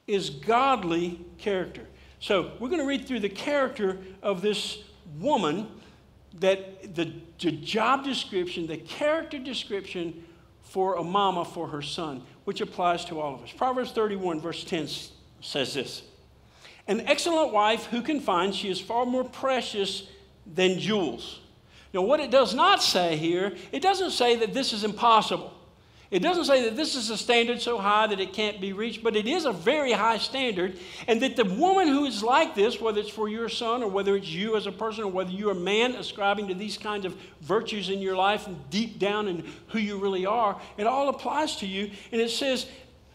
[0.08, 1.86] is godly character.
[2.18, 4.78] So we're going to read through the character of this
[5.20, 5.68] woman
[6.40, 10.24] that the, the job description, the character description
[10.62, 13.52] for a mama for her son, which applies to all of us.
[13.52, 14.88] Proverbs 31, verse 10
[15.40, 16.02] says this
[16.88, 20.08] An excellent wife who can find, she is far more precious
[20.46, 21.40] than jewels.
[21.92, 25.54] Now, what it does not say here, it doesn't say that this is impossible.
[26.14, 29.02] It doesn't say that this is a standard so high that it can't be reached,
[29.02, 30.78] but it is a very high standard.
[31.08, 34.14] And that the woman who is like this, whether it's for your son or whether
[34.14, 37.16] it's you as a person or whether you're a man ascribing to these kinds of
[37.40, 41.56] virtues in your life and deep down in who you really are, it all applies
[41.56, 41.90] to you.
[42.12, 42.66] And it says,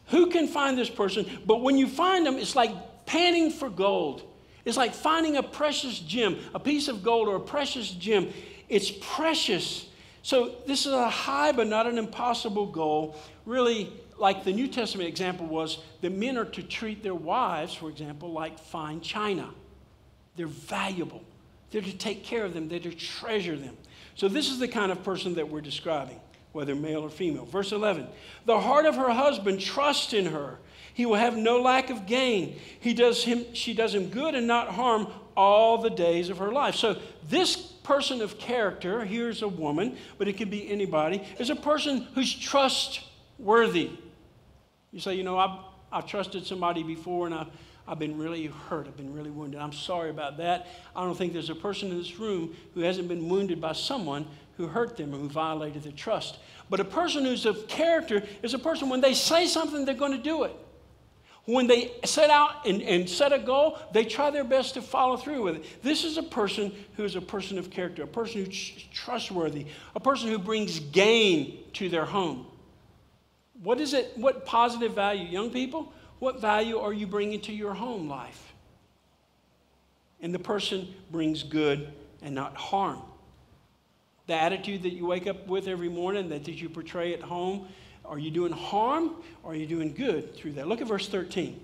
[0.08, 1.26] Who can find this person?
[1.46, 4.24] But when you find them, it's like panning for gold.
[4.66, 8.34] It's like finding a precious gem, a piece of gold or a precious gem.
[8.68, 9.86] It's precious.
[10.30, 13.16] So, this is a high but not an impossible goal.
[13.48, 17.90] Really, like the New Testament example was, the men are to treat their wives, for
[17.90, 19.50] example, like fine china.
[20.36, 21.24] They're valuable,
[21.72, 23.76] they're to take care of them, they're to treasure them.
[24.14, 26.20] So, this is the kind of person that we're describing,
[26.52, 27.46] whether male or female.
[27.46, 28.08] Verse 11
[28.46, 30.60] The heart of her husband trusts in her.
[31.00, 32.60] He will have no lack of gain.
[32.82, 35.08] He does him, she does him good and not harm
[35.38, 36.76] all the days of her life.
[36.76, 36.98] So,
[37.30, 42.06] this person of character, here's a woman, but it could be anybody, is a person
[42.16, 43.92] who's trustworthy.
[44.92, 45.60] You say, you know, I've,
[45.90, 47.48] I've trusted somebody before and I've,
[47.88, 48.86] I've been really hurt.
[48.86, 49.62] I've been really wounded.
[49.62, 50.68] I'm sorry about that.
[50.94, 54.28] I don't think there's a person in this room who hasn't been wounded by someone
[54.58, 56.40] who hurt them or who violated their trust.
[56.70, 60.12] But a person who's of character is a person when they say something, they're going
[60.12, 60.58] to do it.
[61.50, 65.18] When they set out and, and set a goal, they try their best to follow
[65.18, 65.82] through with it.
[65.82, 70.00] This is a person who is a person of character, a person who's trustworthy, a
[70.00, 72.46] person who brings gain to their home.
[73.64, 74.12] What is it?
[74.16, 75.92] What positive value, young people?
[76.20, 78.54] What value are you bringing to your home life?
[80.22, 83.02] And the person brings good and not harm.
[84.28, 87.70] The attitude that you wake up with every morning, that, that you portray at home,
[88.06, 90.68] are you doing harm or are you doing good through that?
[90.68, 91.60] Look at verse 13.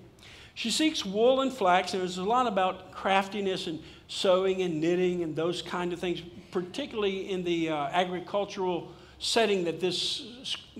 [0.54, 5.22] She seeks wool and flax, and there's a lot about craftiness and sewing and knitting
[5.22, 10.26] and those kind of things, particularly in the uh, agricultural setting that this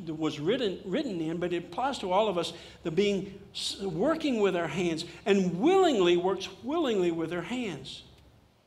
[0.07, 3.39] was written, written in, but it applies to all of us the being
[3.83, 8.03] working with our hands and willingly works willingly with her hands.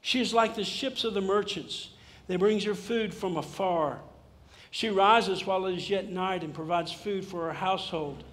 [0.01, 1.89] She is like the ships of the merchants.
[2.27, 3.99] They brings her food from afar.
[4.71, 8.23] She rises while it is yet night and provides food for her household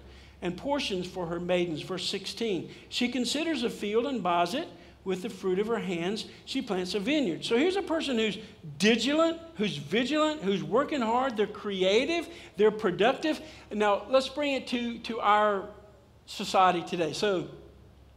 [0.41, 1.81] and portions for her maidens.
[1.81, 4.67] Verse 16 She considers a field and buys it.
[5.03, 7.45] with the fruit of her hands, she plants a vineyard.
[7.45, 8.37] So here's a person who's
[8.77, 11.37] diligent, who's vigilant, who's working hard.
[11.37, 13.39] They're creative, they're productive.
[13.71, 15.69] Now, let's bring it to, to our
[16.25, 17.13] society today.
[17.13, 17.47] So,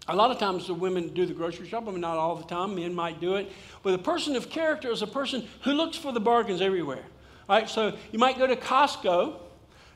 [0.08, 2.74] a lot of times the women do the grocery shopping, not all the time.
[2.74, 3.52] Men might do it.
[3.84, 7.04] But a person of character is a person who looks for the bargains everywhere.
[7.50, 7.68] Right?
[7.68, 9.34] So you might go to Costco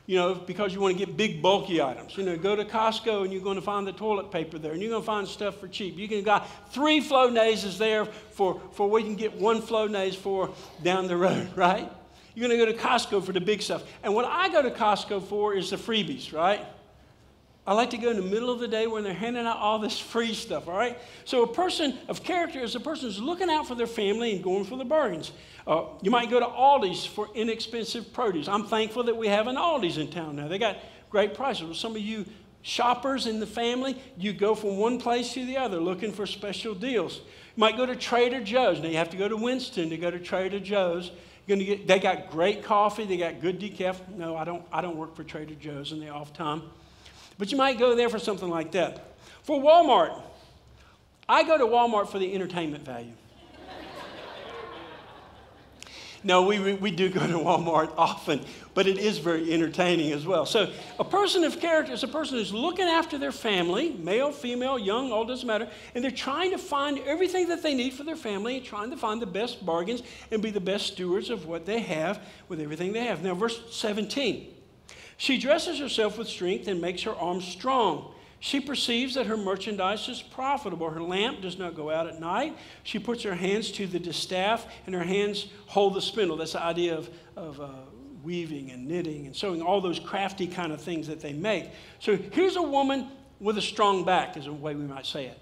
[0.07, 2.15] you know, because you want to get big, bulky items.
[2.15, 4.81] You know, go to Costco and you're going to find the toilet paper there and
[4.81, 5.97] you're going to find stuff for cheap.
[5.97, 9.87] You can got three Flow Flonase's there for, for what you can get one Flow
[9.87, 10.51] Flonase for
[10.83, 11.91] down the road, right?
[12.35, 13.83] You're going to go to Costco for the big stuff.
[14.03, 16.63] And what I go to Costco for is the freebies, right?
[17.67, 19.79] I like to go in the middle of the day when they're handing out all
[19.79, 20.99] this free stuff, all right?
[21.23, 24.43] So a person of character is a person who's looking out for their family and
[24.43, 25.31] going for the bargains.
[25.65, 28.47] Uh, you might go to Aldi's for inexpensive produce.
[28.47, 30.47] I'm thankful that we have an Aldi's in town now.
[30.47, 30.77] They got
[31.09, 31.63] great prices.
[31.63, 32.25] Well, some of you
[32.61, 36.75] shoppers in the family, you go from one place to the other looking for special
[36.75, 37.17] deals.
[37.17, 38.79] You might go to Trader Joe's.
[38.79, 41.11] Now you have to go to Winston to go to Trader Joe's.
[41.47, 43.05] Get, they got great coffee.
[43.05, 43.97] They got good decaf.
[44.15, 44.63] No, I don't.
[44.71, 46.63] I don't work for Trader Joe's in the off time.
[47.37, 49.15] But you might go there for something like that.
[49.43, 50.21] For Walmart,
[51.27, 53.11] I go to Walmart for the entertainment value.
[56.23, 58.39] no, we, we do go to Walmart often,
[58.73, 60.45] but it is very entertaining as well.
[60.45, 64.79] So, a person of character is a person who's looking after their family, male, female,
[64.79, 68.15] young, old, doesn't matter, and they're trying to find everything that they need for their
[68.15, 71.65] family and trying to find the best bargains and be the best stewards of what
[71.65, 73.23] they have with everything they have.
[73.23, 74.54] Now, verse 17.
[75.17, 78.13] She dresses herself with strength and makes her arms strong.
[78.39, 80.89] She perceives that her merchandise is profitable.
[80.89, 82.57] Her lamp does not go out at night.
[82.83, 86.37] She puts her hands to the distaff, and her hands hold the spindle.
[86.37, 87.69] That's the idea of, of uh,
[88.23, 91.69] weaving and knitting and sewing, all those crafty kind of things that they make.
[91.99, 93.07] So here's a woman
[93.39, 95.39] with a strong back, is a way we might say it.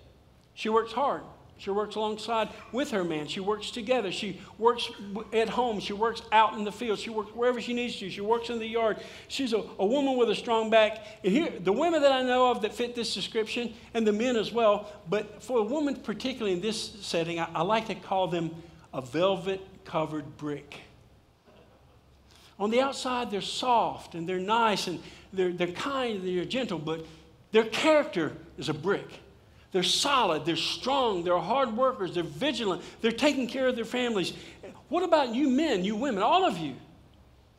[0.54, 1.24] She works hard.
[1.64, 3.26] She works alongside with her man.
[3.26, 4.12] She works together.
[4.12, 4.92] She works
[5.32, 5.80] at home.
[5.80, 7.00] She works out in the field.
[7.00, 8.10] She works wherever she needs to.
[8.10, 8.98] She works in the yard.
[9.30, 11.06] She's a, a woman with a strong back.
[11.24, 14.36] And here, the women that I know of that fit this description, and the men
[14.36, 18.28] as well, but for a woman, particularly in this setting, I, I like to call
[18.28, 18.52] them
[18.94, 20.82] a velvet covered brick.
[22.60, 26.78] On the outside, they're soft and they're nice and they're, they're kind and they're gentle,
[26.78, 27.06] but
[27.54, 29.08] their character is a brick.
[29.74, 34.34] They're solid, they're strong, they're hard workers, they're vigilant, they're taking care of their families.
[34.88, 36.76] What about you men, you women, all of you?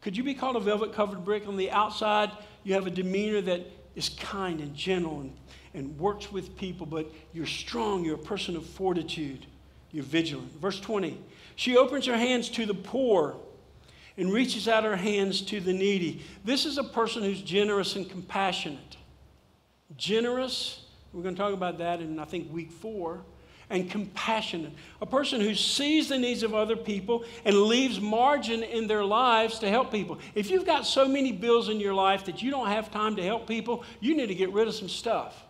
[0.00, 2.30] Could you be called a velvet covered brick on the outside?
[2.62, 5.36] You have a demeanor that is kind and gentle and,
[5.74, 9.46] and works with people, but you're strong, you're a person of fortitude,
[9.90, 10.52] you're vigilant.
[10.60, 11.20] Verse 20
[11.56, 13.34] She opens her hands to the poor
[14.16, 16.22] and reaches out her hands to the needy.
[16.44, 18.98] This is a person who's generous and compassionate.
[19.96, 20.83] Generous
[21.14, 23.22] we're going to talk about that in, I think, week four.
[23.70, 24.72] And compassionate.
[25.00, 29.58] A person who sees the needs of other people and leaves margin in their lives
[29.60, 30.18] to help people.
[30.34, 33.22] If you've got so many bills in your life that you don't have time to
[33.22, 35.43] help people, you need to get rid of some stuff.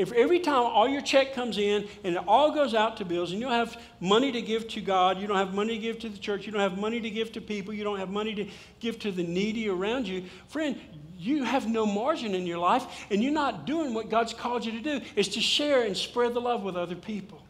[0.00, 3.32] If every time all your check comes in and it all goes out to bills
[3.32, 5.98] and you don't have money to give to God, you don't have money to give
[5.98, 8.34] to the church, you don't have money to give to people, you don't have money
[8.34, 10.80] to give to the needy around you, friend,
[11.18, 14.72] you have no margin in your life and you're not doing what God's called you
[14.72, 17.42] to do is to share and spread the love with other people.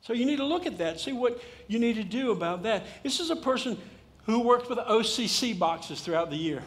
[0.00, 2.84] So you need to look at that, see what you need to do about that.
[3.04, 3.78] This is a person
[4.24, 6.64] who worked with OCC boxes throughout the year.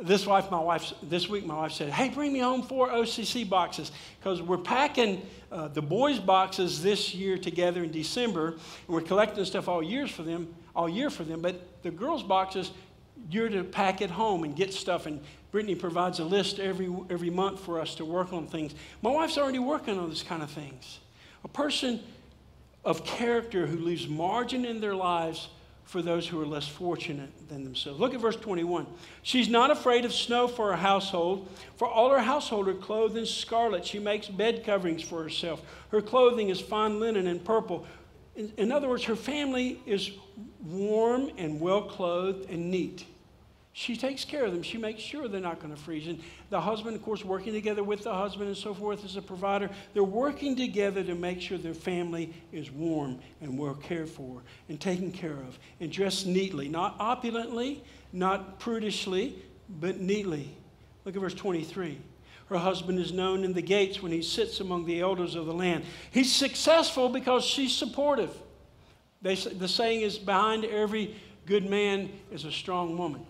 [0.00, 3.48] This wife, my wife, this week, my wife said, "Hey, bring me home four OCC
[3.48, 8.58] boxes because we're packing uh, the boys' boxes this year together in December, and
[8.88, 11.40] we're collecting stuff all years for them, all year for them.
[11.40, 12.70] But the girls' boxes,
[13.30, 15.06] you're to pack at home and get stuff.
[15.06, 18.74] And Brittany provides a list every, every month for us to work on things.
[19.02, 21.00] My wife's already working on those kind of things.
[21.44, 22.00] A person
[22.84, 25.48] of character who leaves margin in their lives
[25.88, 27.98] for those who are less fortunate than themselves.
[27.98, 28.86] Look at verse 21.
[29.22, 33.24] She's not afraid of snow for her household, for all her household are clothed in
[33.24, 33.86] scarlet.
[33.86, 35.62] She makes bed coverings for herself.
[35.90, 37.86] Her clothing is fine linen and purple.
[38.36, 40.10] In, in other words, her family is
[40.62, 43.06] warm and well clothed and neat.
[43.78, 44.64] She takes care of them.
[44.64, 46.08] She makes sure they're not going to freeze.
[46.08, 46.18] And
[46.50, 49.70] the husband, of course, working together with the husband and so forth as a provider,
[49.94, 54.80] they're working together to make sure their family is warm and well cared for and
[54.80, 59.36] taken care of and dressed neatly, not opulently, not prudishly,
[59.78, 60.50] but neatly.
[61.04, 62.00] Look at verse 23.
[62.48, 65.54] Her husband is known in the gates when he sits among the elders of the
[65.54, 65.84] land.
[66.10, 68.36] He's successful because she's supportive.
[69.22, 71.14] They, the saying is behind every
[71.46, 73.24] good man is a strong woman.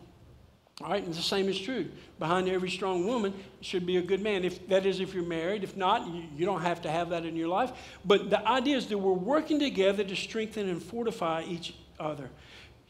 [0.80, 1.88] All right, and the same is true.
[2.20, 4.44] Behind every strong woman should be a good man.
[4.44, 5.64] If that is, if you're married.
[5.64, 7.72] If not, you, you don't have to have that in your life.
[8.04, 12.30] But the idea is that we're working together to strengthen and fortify each other.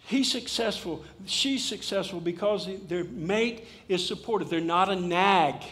[0.06, 1.02] He's successful.
[1.24, 4.50] She's successful because their mate is supportive.
[4.50, 5.62] They're not a nag.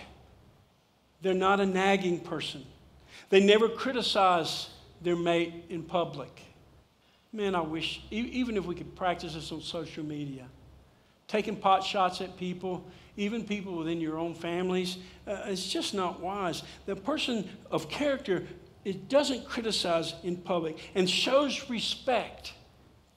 [1.20, 2.64] They're not a nagging person.
[3.28, 4.70] They never criticize
[5.02, 6.42] their mate in public.
[7.30, 10.46] Man, I wish, even if we could practice this on social media
[11.28, 12.84] taking pot shots at people,
[13.16, 14.98] even people within your own families.
[15.26, 16.62] Uh, it's just not wise.
[16.86, 18.46] The person of character
[18.86, 22.52] it doesn't criticize in public and shows respect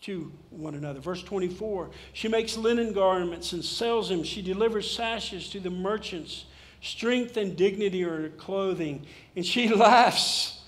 [0.02, 1.00] to one another.
[1.00, 4.24] Verse 24 She makes linen garments and sells them.
[4.24, 6.46] She delivers sashes to the merchants.
[6.82, 9.06] Strength and dignity are her clothing,
[9.36, 10.62] and she laughs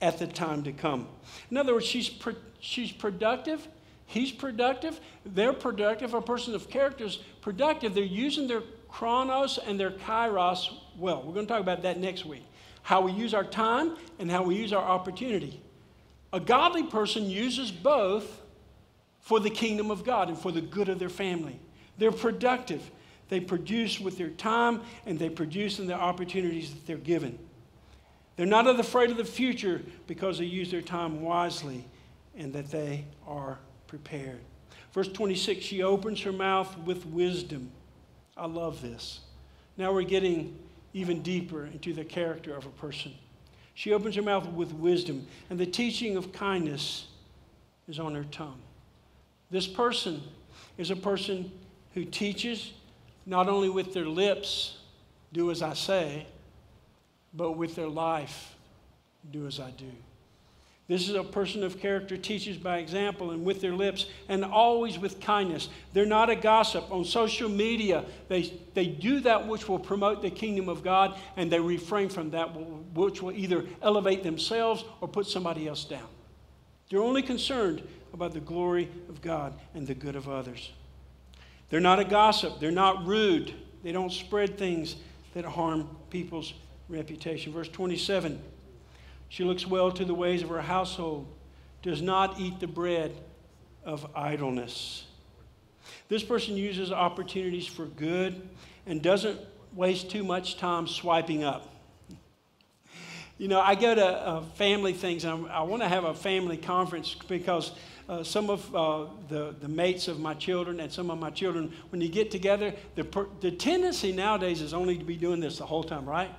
[0.00, 1.06] at the time to come.
[1.50, 3.68] In other words, she's, pro- she's productive
[4.06, 5.00] He's productive.
[5.24, 6.14] They're productive.
[6.14, 7.94] A person of character is productive.
[7.94, 11.22] They're using their chronos and their kairos well.
[11.22, 12.44] We're going to talk about that next week.
[12.82, 15.60] How we use our time and how we use our opportunity.
[16.32, 18.42] A godly person uses both
[19.20, 21.58] for the kingdom of God and for the good of their family.
[21.98, 22.88] They're productive.
[23.28, 27.38] They produce with their time and they produce in the opportunities that they're given.
[28.36, 31.84] They're not afraid of the future because they use their time wisely
[32.36, 34.40] and that they are prepared.
[34.92, 37.70] Verse 26 she opens her mouth with wisdom.
[38.36, 39.20] I love this.
[39.76, 40.58] Now we're getting
[40.92, 43.12] even deeper into the character of a person.
[43.74, 47.08] She opens her mouth with wisdom, and the teaching of kindness
[47.86, 48.60] is on her tongue.
[49.50, 50.22] This person
[50.78, 51.52] is a person
[51.92, 52.72] who teaches
[53.26, 54.78] not only with their lips,
[55.32, 56.26] do as I say,
[57.34, 58.54] but with their life,
[59.30, 59.92] do as I do.
[60.88, 65.00] This is a person of character, teaches by example and with their lips, and always
[65.00, 65.68] with kindness.
[65.92, 66.92] They're not a gossip.
[66.92, 71.50] On social media, they, they do that which will promote the kingdom of God, and
[71.50, 72.46] they refrain from that
[72.94, 76.06] which will either elevate themselves or put somebody else down.
[76.88, 77.82] They're only concerned
[78.12, 80.70] about the glory of God and the good of others.
[81.68, 82.60] They're not a gossip.
[82.60, 83.52] They're not rude.
[83.82, 84.94] They don't spread things
[85.34, 86.54] that harm people's
[86.88, 87.52] reputation.
[87.52, 88.40] Verse 27.
[89.28, 91.26] She looks well to the ways of her household,
[91.82, 93.12] does not eat the bread
[93.84, 95.04] of idleness.
[96.08, 98.48] This person uses opportunities for good
[98.86, 99.40] and doesn't
[99.74, 101.72] waste too much time swiping up.
[103.38, 106.14] You know, I go to uh, family things, and I, I want to have a
[106.14, 107.72] family conference because
[108.08, 111.72] uh, some of uh, the, the mates of my children and some of my children,
[111.90, 115.58] when you get together, the, per, the tendency nowadays is only to be doing this
[115.58, 116.30] the whole time, right?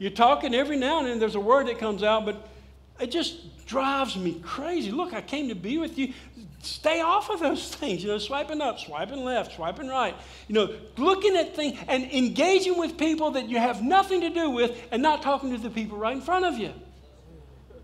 [0.00, 2.48] You're talking every now and then, there's a word that comes out, but
[2.98, 4.90] it just drives me crazy.
[4.90, 6.14] Look, I came to be with you.
[6.62, 10.16] Stay off of those things, you know, swiping up, swiping left, swiping right.
[10.48, 14.48] You know, looking at things and engaging with people that you have nothing to do
[14.48, 16.72] with and not talking to the people right in front of you.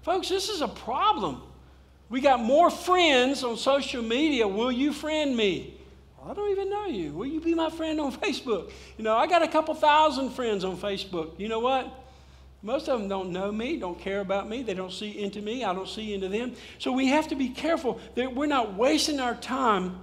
[0.01, 1.43] Folks, this is a problem.
[2.09, 4.49] We got more friends on social media.
[4.49, 5.75] Will you friend me?
[6.27, 7.13] I don't even know you.
[7.13, 8.73] Will you be my friend on Facebook?
[8.97, 11.39] You know, I got a couple thousand friends on Facebook.
[11.39, 12.05] You know what?
[12.67, 15.63] Most of them don't know me, don't care about me, they don't see into me,
[15.63, 16.55] I don't see into them.
[16.81, 20.01] So we have to be careful that we're not wasting our time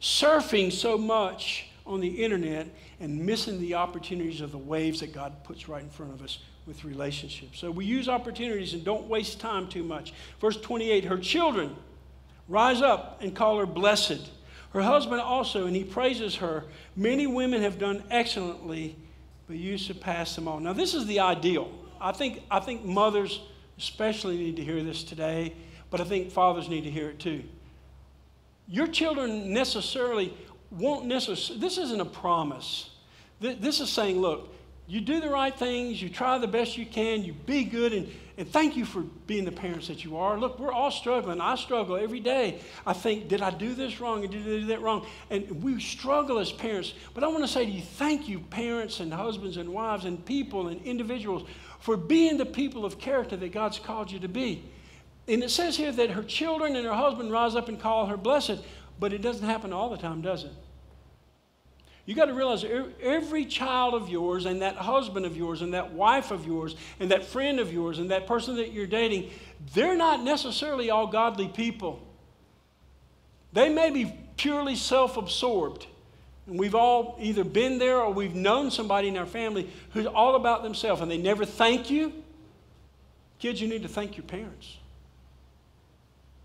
[0.00, 2.66] surfing so much on the internet
[2.98, 6.38] and missing the opportunities of the waves that God puts right in front of us
[6.66, 7.58] with relationships.
[7.58, 10.14] So we use opportunities and don't waste time too much.
[10.40, 11.76] Verse 28 Her children
[12.48, 14.30] rise up and call her blessed.
[14.72, 16.64] Her husband also, and he praises her.
[16.96, 18.96] Many women have done excellently
[19.50, 20.60] but you surpass them all.
[20.60, 21.72] Now, this is the ideal.
[22.00, 23.40] I think, I think mothers
[23.78, 25.54] especially need to hear this today,
[25.90, 27.42] but I think fathers need to hear it too.
[28.68, 30.32] Your children necessarily
[30.70, 32.90] won't necessarily, this isn't a promise.
[33.40, 34.54] This is saying, look,
[34.90, 38.12] you do the right things, you try the best you can, you be good, and,
[38.36, 40.36] and thank you for being the parents that you are.
[40.36, 41.40] Look, we're all struggling.
[41.40, 42.58] I struggle every day.
[42.84, 44.22] I think, did I do this wrong?
[44.22, 45.06] Did I do that wrong?
[45.30, 46.92] And we struggle as parents.
[47.14, 50.26] But I want to say to you, thank you, parents and husbands and wives and
[50.26, 54.64] people and individuals, for being the people of character that God's called you to be.
[55.28, 58.16] And it says here that her children and her husband rise up and call her
[58.16, 58.58] blessed,
[58.98, 60.52] but it doesn't happen all the time, does it?
[62.10, 62.64] You got to realize
[63.00, 67.12] every child of yours, and that husband of yours, and that wife of yours, and
[67.12, 69.30] that friend of yours, and that person that you're dating,
[69.74, 72.04] they're not necessarily all godly people.
[73.52, 75.86] They may be purely self absorbed.
[76.48, 80.34] And we've all either been there or we've known somebody in our family who's all
[80.34, 82.12] about themselves and they never thank you.
[83.38, 84.78] Kids, you need to thank your parents.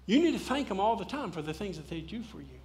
[0.05, 2.37] You need to thank them all the time for the things that they do for
[2.37, 2.59] you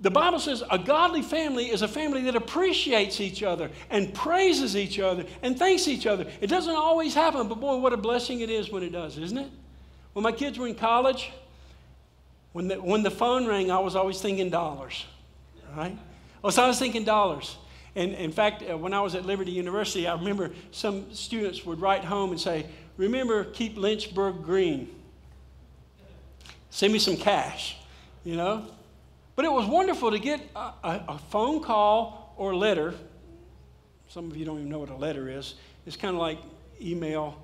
[0.00, 4.76] the Bible says a godly family is a family that appreciates each other and praises
[4.76, 6.26] each other and thanks each other.
[6.40, 9.38] It doesn't always happen, but boy, what a blessing it is when it does, isn't
[9.38, 9.50] it?
[10.12, 11.32] When my kids were in college,
[12.52, 15.04] when the, when the phone rang, I was always thinking dollars,
[15.76, 15.96] right?
[16.42, 17.56] I was thinking dollars.
[17.96, 21.80] And in fact, uh, when I was at Liberty University, I remember some students would
[21.80, 22.66] write home and say,
[22.96, 24.88] Remember, keep Lynchburg green.
[26.70, 27.76] Send me some cash,
[28.24, 28.66] you know?
[29.36, 32.94] But it was wonderful to get a, a, phone call or letter.
[34.08, 35.54] Some of you don't even know what a letter is.
[35.86, 36.38] It's kind of like
[36.80, 37.40] email,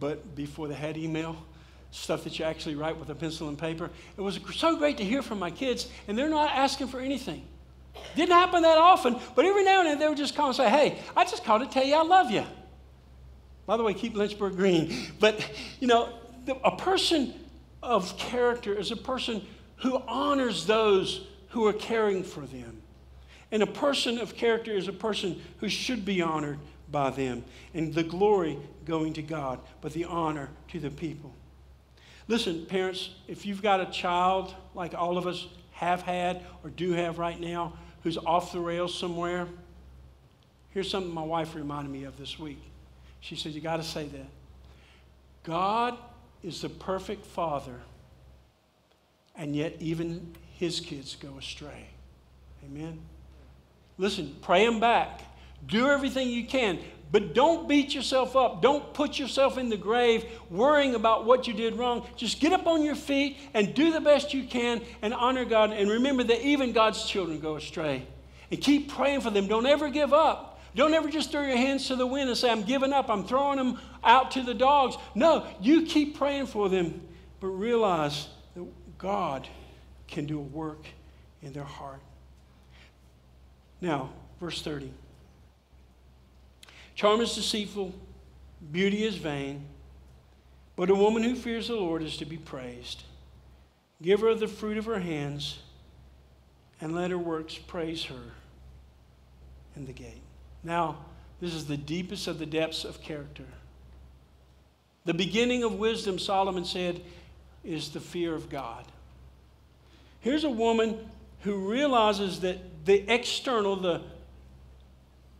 [0.00, 1.36] but before they had email
[1.92, 3.90] stuff that you actually write with a pencil and paper.
[4.16, 7.46] It was so great to hear from my kids, and they're not asking for anything.
[8.16, 10.70] Didn't happen that often, but every now and then they would just call and say,
[10.70, 12.44] Hey, I just called to tell you I love you.
[13.66, 15.12] By the way, keep Lynchburg green.
[15.20, 15.46] But,
[15.78, 16.08] you know,
[16.64, 17.34] a person
[17.82, 19.46] of character is a person
[19.82, 22.80] who honors those who are caring for them.
[23.50, 26.58] And a person of character is a person who should be honored
[26.90, 27.44] by them.
[27.74, 31.34] And the glory going to God, but the honor to the people.
[32.28, 36.92] Listen, parents, if you've got a child like all of us have had or do
[36.92, 37.74] have right now
[38.04, 39.46] who's off the rails somewhere,
[40.70, 42.62] here's something my wife reminded me of this week.
[43.20, 44.28] She said, You got to say that.
[45.42, 45.98] God
[46.42, 47.80] is the perfect father,
[49.36, 51.88] and yet even his kids go astray.
[52.64, 53.00] Amen?
[53.98, 55.22] Listen, pray them back.
[55.66, 56.78] Do everything you can.
[57.10, 58.62] But don't beat yourself up.
[58.62, 62.06] Don't put yourself in the grave worrying about what you did wrong.
[62.16, 65.72] Just get up on your feet and do the best you can and honor God.
[65.72, 68.06] And remember that even God's children go astray.
[68.50, 69.46] And keep praying for them.
[69.46, 70.60] Don't ever give up.
[70.74, 73.10] Don't ever just throw your hands to the wind and say, I'm giving up.
[73.10, 74.96] I'm throwing them out to the dogs.
[75.14, 77.02] No, you keep praying for them.
[77.40, 78.28] But realize
[79.02, 79.48] God
[80.06, 80.86] can do a work
[81.42, 82.00] in their heart.
[83.80, 84.92] Now, verse 30.
[86.94, 87.92] Charm is deceitful,
[88.70, 89.64] beauty is vain,
[90.76, 93.02] but a woman who fears the Lord is to be praised.
[94.00, 95.58] Give her the fruit of her hands,
[96.80, 98.32] and let her works praise her
[99.74, 100.22] in the gate.
[100.62, 100.98] Now,
[101.40, 103.46] this is the deepest of the depths of character.
[105.04, 107.02] The beginning of wisdom, Solomon said,
[107.64, 108.84] is the fear of God.
[110.20, 111.10] Here's a woman
[111.40, 114.02] who realizes that the external, the,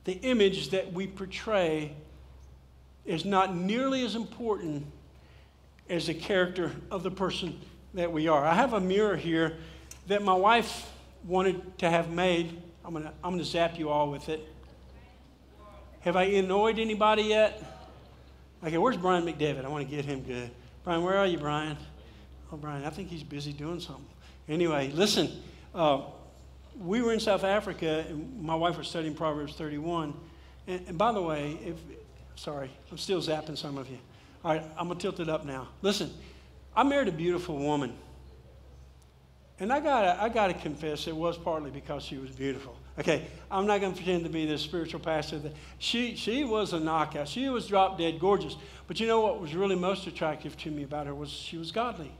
[0.04, 1.92] the image that we portray
[3.04, 4.86] is not nearly as important
[5.88, 7.60] as the character of the person
[7.94, 8.44] that we are.
[8.44, 9.56] I have a mirror here
[10.06, 10.90] that my wife
[11.24, 12.60] wanted to have made.
[12.84, 14.48] I'm going to I'm to zap you all with it.
[16.00, 17.62] Have I annoyed anybody yet?
[18.64, 19.64] Okay, where's Brian McDevitt?
[19.64, 20.50] I want to get him good.
[20.84, 21.76] Brian, where are you, Brian?
[22.56, 24.06] Brian, I think he's busy doing something.
[24.48, 25.30] Anyway, listen.
[25.74, 26.02] Uh,
[26.80, 30.14] we were in South Africa, and my wife was studying Proverbs 31.
[30.66, 31.76] And, and by the way, if
[32.34, 33.98] sorry, I'm still zapping some of you.
[34.44, 35.68] All right, I'm gonna tilt it up now.
[35.82, 36.10] Listen,
[36.74, 37.94] I married a beautiful woman,
[39.60, 42.76] and I gotta, I gotta confess, it was partly because she was beautiful.
[42.98, 45.38] Okay, I'm not going to pretend to be this spiritual pastor.
[45.38, 47.26] That she, she was a knockout.
[47.26, 48.54] She was drop dead gorgeous.
[48.86, 51.72] But you know what was really most attractive to me about her was she was
[51.72, 52.12] godly.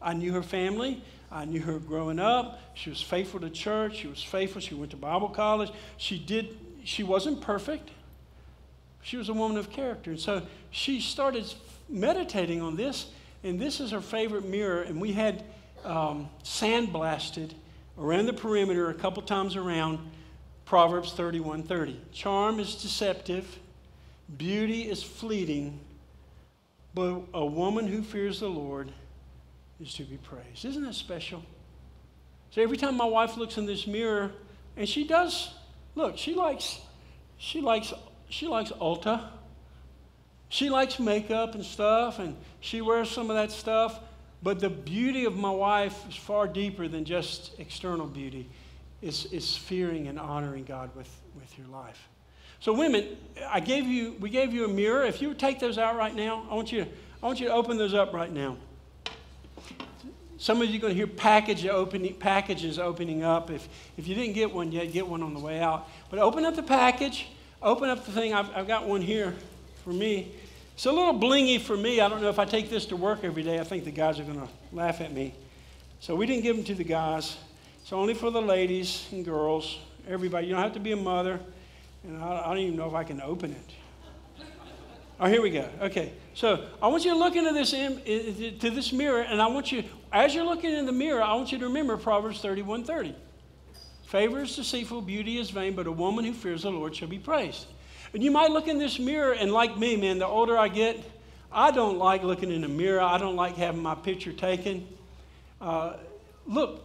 [0.00, 1.02] I knew her family.
[1.30, 2.60] I knew her growing up.
[2.74, 3.96] She was faithful to church.
[3.96, 4.60] She was faithful.
[4.60, 5.70] She went to Bible college.
[5.96, 6.56] She did.
[6.84, 7.90] She wasn't perfect.
[9.02, 10.12] She was a woman of character.
[10.12, 11.52] And so she started
[11.88, 13.06] meditating on this.
[13.42, 14.82] And this is her favorite mirror.
[14.82, 15.44] And we had
[15.84, 17.50] um, sandblasted
[17.98, 19.98] around the perimeter a couple times around
[20.64, 21.96] Proverbs 31:30.
[22.12, 23.58] Charm is deceptive,
[24.36, 25.78] beauty is fleeting,
[26.94, 28.90] but a woman who fears the Lord
[29.80, 30.64] is to be praised.
[30.64, 31.42] Isn't that special?
[32.50, 34.32] So every time my wife looks in this mirror,
[34.76, 35.52] and she does,
[35.94, 36.80] look, she likes,
[37.36, 37.92] she likes,
[38.28, 39.28] she likes Ulta.
[40.48, 43.98] She likes makeup and stuff, and she wears some of that stuff.
[44.42, 48.48] But the beauty of my wife is far deeper than just external beauty.
[49.02, 52.08] It's, it's fearing and honoring God with, with your life.
[52.60, 53.16] So, women,
[53.48, 55.04] I gave you, we gave you a mirror.
[55.04, 56.90] If you take those out right now, I want you to,
[57.22, 58.56] I want you to open those up right now.
[60.38, 63.50] Some of you are going to hear package opening, packages opening up.
[63.50, 65.88] If, if you didn't get one yet, get one on the way out.
[66.10, 67.28] But open up the package,
[67.62, 68.34] open up the thing.
[68.34, 69.34] I've, I've got one here
[69.84, 70.32] for me.
[70.74, 72.00] It's a little blingy for me.
[72.00, 74.18] I don't know if I take this to work every day, I think the guys
[74.18, 75.34] are going to laugh at me.
[76.00, 77.36] So we didn't give them to the guys.
[77.82, 79.78] It's only for the ladies and girls,
[80.08, 80.48] everybody.
[80.48, 81.38] You don't have to be a mother.
[82.02, 84.44] And I, I don't even know if I can open it.
[85.20, 85.68] Oh, here we go.
[85.80, 86.12] Okay.
[86.34, 89.84] So I want you to look into this to this mirror, and I want you,
[90.14, 93.14] as you're looking in the mirror, I want you to remember Proverbs 31:30.
[94.06, 97.18] Favor is deceitful, beauty is vain, but a woman who fears the Lord shall be
[97.18, 97.66] praised.
[98.12, 101.02] And you might look in this mirror, and like me, man, the older I get,
[101.50, 103.00] I don't like looking in the mirror.
[103.00, 104.86] I don't like having my picture taken.
[105.60, 105.94] Uh,
[106.46, 106.84] look,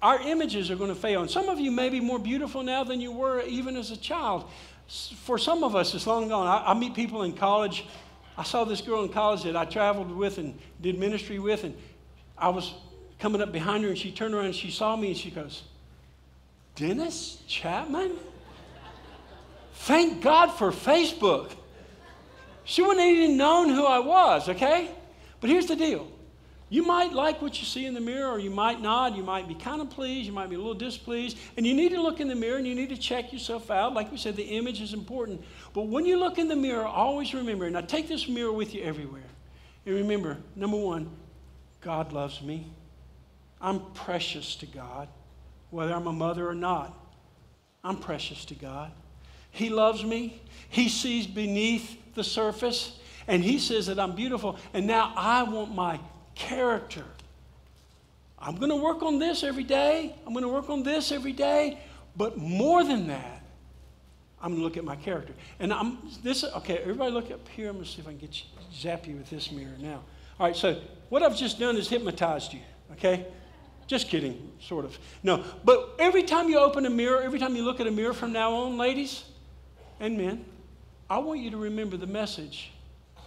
[0.00, 1.20] our images are going to fail.
[1.20, 3.96] And some of you may be more beautiful now than you were even as a
[3.96, 4.48] child.
[4.88, 6.46] For some of us, it's long gone.
[6.46, 7.86] I, I meet people in college.
[8.36, 11.74] I saw this girl in college that I traveled with and did ministry with, and
[12.40, 12.74] I was
[13.18, 15.62] coming up behind her, and she turned around and she saw me, and she goes,
[16.74, 18.12] Dennis Chapman?
[19.74, 21.52] Thank God for Facebook.
[22.64, 24.90] She wouldn't have even known who I was, okay?
[25.40, 26.06] But here's the deal
[26.72, 29.16] you might like what you see in the mirror, or you might not.
[29.16, 31.36] You might be kind of pleased, you might be a little displeased.
[31.56, 33.92] And you need to look in the mirror and you need to check yourself out.
[33.92, 35.42] Like we said, the image is important.
[35.74, 38.72] But when you look in the mirror, always remember, and I take this mirror with
[38.72, 39.24] you everywhere.
[39.84, 41.10] And remember, number one,
[41.80, 42.66] God loves me.
[43.60, 45.08] I'm precious to God,
[45.70, 46.96] whether I'm a mother or not.
[47.82, 48.92] I'm precious to God.
[49.50, 50.40] He loves me.
[50.68, 54.58] He sees beneath the surface, and He says that I'm beautiful.
[54.72, 55.98] And now I want my
[56.34, 57.04] character.
[58.38, 60.14] I'm going to work on this every day.
[60.26, 61.78] I'm going to work on this every day.
[62.16, 63.42] But more than that,
[64.40, 65.34] I'm going to look at my character.
[65.58, 66.44] And I'm this.
[66.44, 67.68] Okay, everybody, look up here.
[67.68, 70.00] I'm going to see if I can get you, zap you with this mirror now.
[70.40, 70.56] All right.
[70.56, 70.80] So
[71.10, 72.60] what I've just done is hypnotized you.
[72.92, 73.26] Okay.
[73.86, 74.98] Just kidding, sort of.
[75.22, 78.14] No, but every time you open a mirror, every time you look at a mirror
[78.14, 79.24] from now on, ladies
[79.98, 80.44] and men,
[81.10, 82.70] I want you to remember the message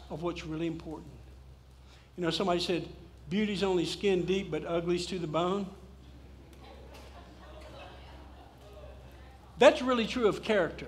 [0.09, 1.11] of what's really important.
[2.15, 2.87] You know, somebody said,
[3.29, 5.67] Beauty's only skin deep, but ugly's to the bone.
[9.59, 10.87] That's really true of character.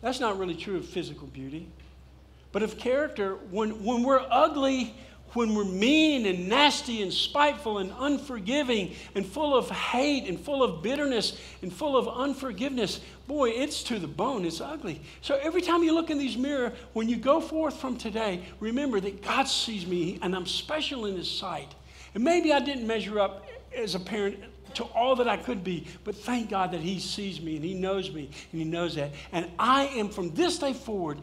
[0.00, 1.68] That's not really true of physical beauty.
[2.54, 4.94] But of character, when, when we're ugly,
[5.32, 10.62] when we're mean and nasty and spiteful and unforgiving and full of hate and full
[10.62, 14.44] of bitterness and full of unforgiveness, boy, it's to the bone.
[14.44, 15.00] It's ugly.
[15.20, 19.00] So every time you look in these mirror, when you go forth from today, remember
[19.00, 21.74] that God sees me and I'm special in His sight.
[22.14, 24.38] And maybe I didn't measure up as a parent
[24.74, 27.74] to all that I could be, but thank God that He sees me and He
[27.74, 29.12] knows me and He knows that.
[29.32, 31.18] And I am from this day forward,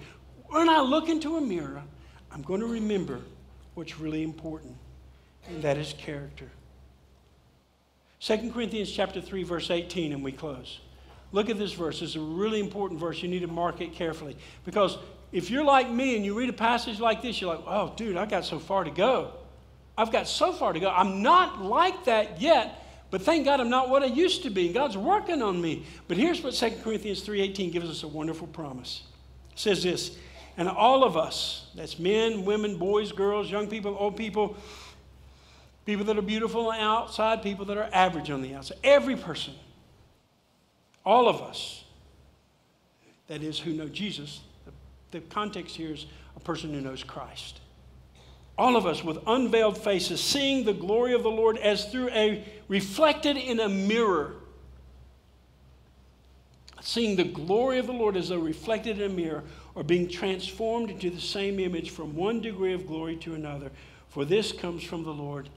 [0.52, 1.82] when I look into a mirror,
[2.32, 3.20] I'm going to remember
[3.74, 4.76] what's really important,
[5.48, 6.50] and that is character.
[8.20, 10.80] 2 Corinthians chapter 3, verse 18, and we close.
[11.32, 12.02] Look at this verse.
[12.02, 13.22] It's a really important verse.
[13.22, 14.36] You need to mark it carefully.
[14.66, 14.98] Because
[15.32, 18.18] if you're like me and you read a passage like this, you're like, oh, dude,
[18.18, 19.32] I've got so far to go.
[19.98, 20.90] I've got so far to go.
[20.90, 24.66] I'm not like that yet, but thank God I'm not what I used to be.
[24.66, 25.86] And God's working on me.
[26.08, 29.04] But here's what 2 Corinthians 3.18 gives us a wonderful promise.
[29.54, 30.18] It says this,
[30.58, 34.56] and all of us, that's men, women, boys, girls, young people, old people,
[35.86, 39.16] people that are beautiful on the outside, people that are average on the outside, every
[39.16, 39.54] person,
[41.06, 41.84] all of us,
[43.28, 44.72] that is, who know Jesus, the,
[45.12, 47.62] the context here is a person who knows Christ.
[48.58, 52.44] All of us with unveiled faces, seeing the glory of the Lord as through a
[52.68, 54.36] reflected in a mirror
[56.82, 59.44] seeing the glory of the Lord as though reflected in a mirror,
[59.76, 63.72] or being transformed into the same image from one degree of glory to another.
[64.10, 65.50] For this comes from the Lord,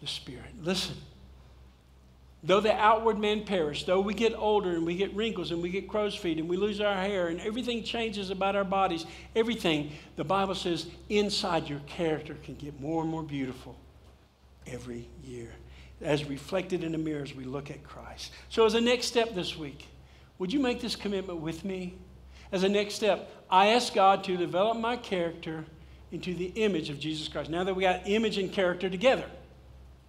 [0.00, 0.52] the Spirit.
[0.62, 0.94] Listen.
[2.44, 5.70] Though the outward man perish, though we get older and we get wrinkles and we
[5.70, 9.90] get crow's feet and we lose our hair and everything changes about our bodies, everything,
[10.14, 13.76] the Bible says inside your character can get more and more beautiful
[14.68, 15.50] every year,
[16.00, 18.30] as reflected in the mirror as we look at Christ.
[18.50, 19.88] So, as a next step this week,
[20.38, 21.94] would you make this commitment with me?
[22.50, 25.64] As a next step, I ask God to develop my character
[26.12, 27.50] into the image of Jesus Christ.
[27.50, 29.26] Now that we got image and character together,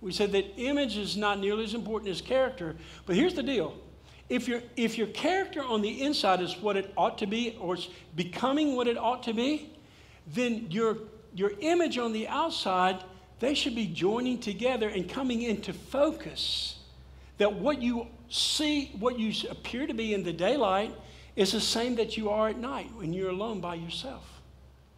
[0.01, 2.75] we said that image is not nearly as important as character.
[3.05, 3.75] But here's the deal
[4.29, 7.73] if, your if your character on the inside is what it ought to be, or
[7.73, 9.71] it's becoming what it ought to be,
[10.27, 10.97] then your,
[11.33, 13.03] your image on the outside,
[13.39, 16.77] they should be joining together and coming into focus.
[17.39, 20.93] That what you see, what you appear to be in the daylight,
[21.35, 24.41] is the same that you are at night when you're alone by yourself.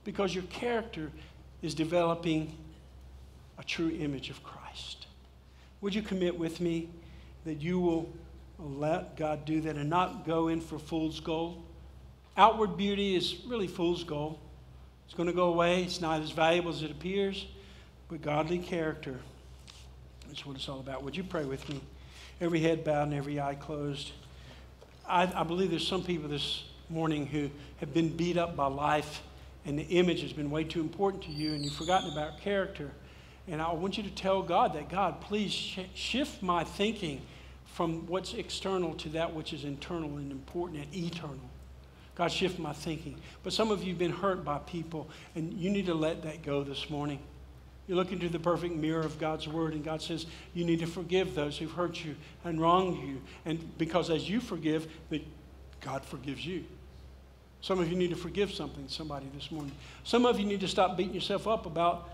[0.04, 1.12] Because your character
[1.62, 2.56] is developing
[3.58, 5.06] a true image of Christ.
[5.82, 6.90] Would you commit with me
[7.46, 8.12] that you will
[8.60, 11.64] let God do that and not go in for fool's gold?
[12.38, 14.40] Outward beauty is really fool's gold.
[15.06, 15.84] It's going to go away.
[15.84, 17.46] It's not as valuable as it appears.
[18.10, 19.20] But godly character,
[20.28, 21.04] that's what it's all about.
[21.04, 21.82] Would you pray with me?
[22.42, 24.12] Every head bowed and every eye closed.
[25.08, 29.22] I, I believe there's some people this morning who have been beat up by life
[29.64, 32.89] and the image has been way too important to you and you've forgotten about character.
[33.48, 37.22] And I want you to tell God that, God, please sh- shift my thinking
[37.66, 41.38] from what's external to that which is internal and important and eternal.
[42.16, 43.22] God, shift my thinking.
[43.44, 46.42] But some of you have been hurt by people, and you need to let that
[46.42, 47.20] go this morning.
[47.92, 50.88] You look into the perfect mirror of God's word, and God says you need to
[50.88, 52.16] forgive those who've hurt you
[52.46, 53.22] and wronged you.
[53.44, 55.22] And because as you forgive, that
[55.82, 56.64] God forgives you.
[57.60, 59.74] Some of you need to forgive something, somebody this morning.
[60.06, 62.10] Some of you need to stop beating yourself up about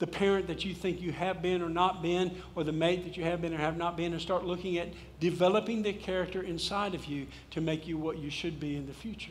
[0.00, 3.16] the parent that you think you have been or not been, or the mate that
[3.16, 4.88] you have been or have not been, and start looking at
[5.20, 8.94] developing the character inside of you to make you what you should be in the
[8.94, 9.30] future.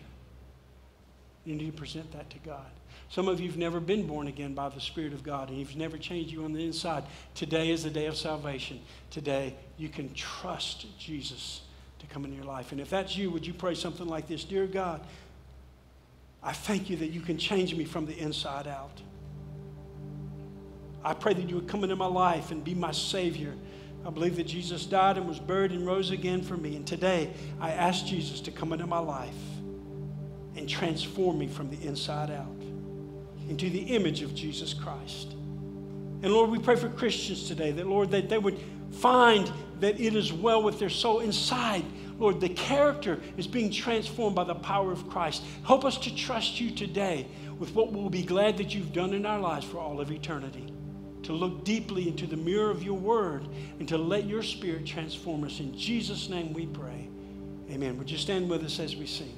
[1.44, 2.72] You need to present that to God.
[3.10, 5.76] Some of you have never been born again by the Spirit of God, and He's
[5.76, 7.04] never changed you on the inside.
[7.36, 8.82] Today is the day of salvation.
[9.12, 11.62] Today, you can trust Jesus
[12.00, 12.72] to come into your life.
[12.74, 15.02] And if that's you, would you pray something like this Dear God,
[16.44, 19.02] I thank you that you can change me from the inside out.
[21.04, 23.54] I pray that you would come into my life and be my Savior.
[24.06, 26.76] I believe that Jesus died and was buried and rose again for me.
[26.76, 29.34] And today, I ask Jesus to come into my life
[30.58, 32.57] and transform me from the inside out
[33.50, 35.34] into the image of Jesus Christ.
[36.24, 38.60] And Lord, we pray for Christians today that, Lord, that they would
[38.92, 41.86] find that it is well with their soul inside.
[42.18, 45.44] Lord, the character is being transformed by the power of Christ.
[45.64, 47.28] Help us to trust you today
[47.60, 50.74] with what we'll be glad that you've done in our lives for all of eternity.
[51.24, 53.48] To look deeply into the mirror of your word
[53.80, 55.60] and to let your spirit transform us.
[55.60, 57.10] In Jesus' name we pray.
[57.70, 57.98] Amen.
[57.98, 59.36] Would you stand with us as we sing?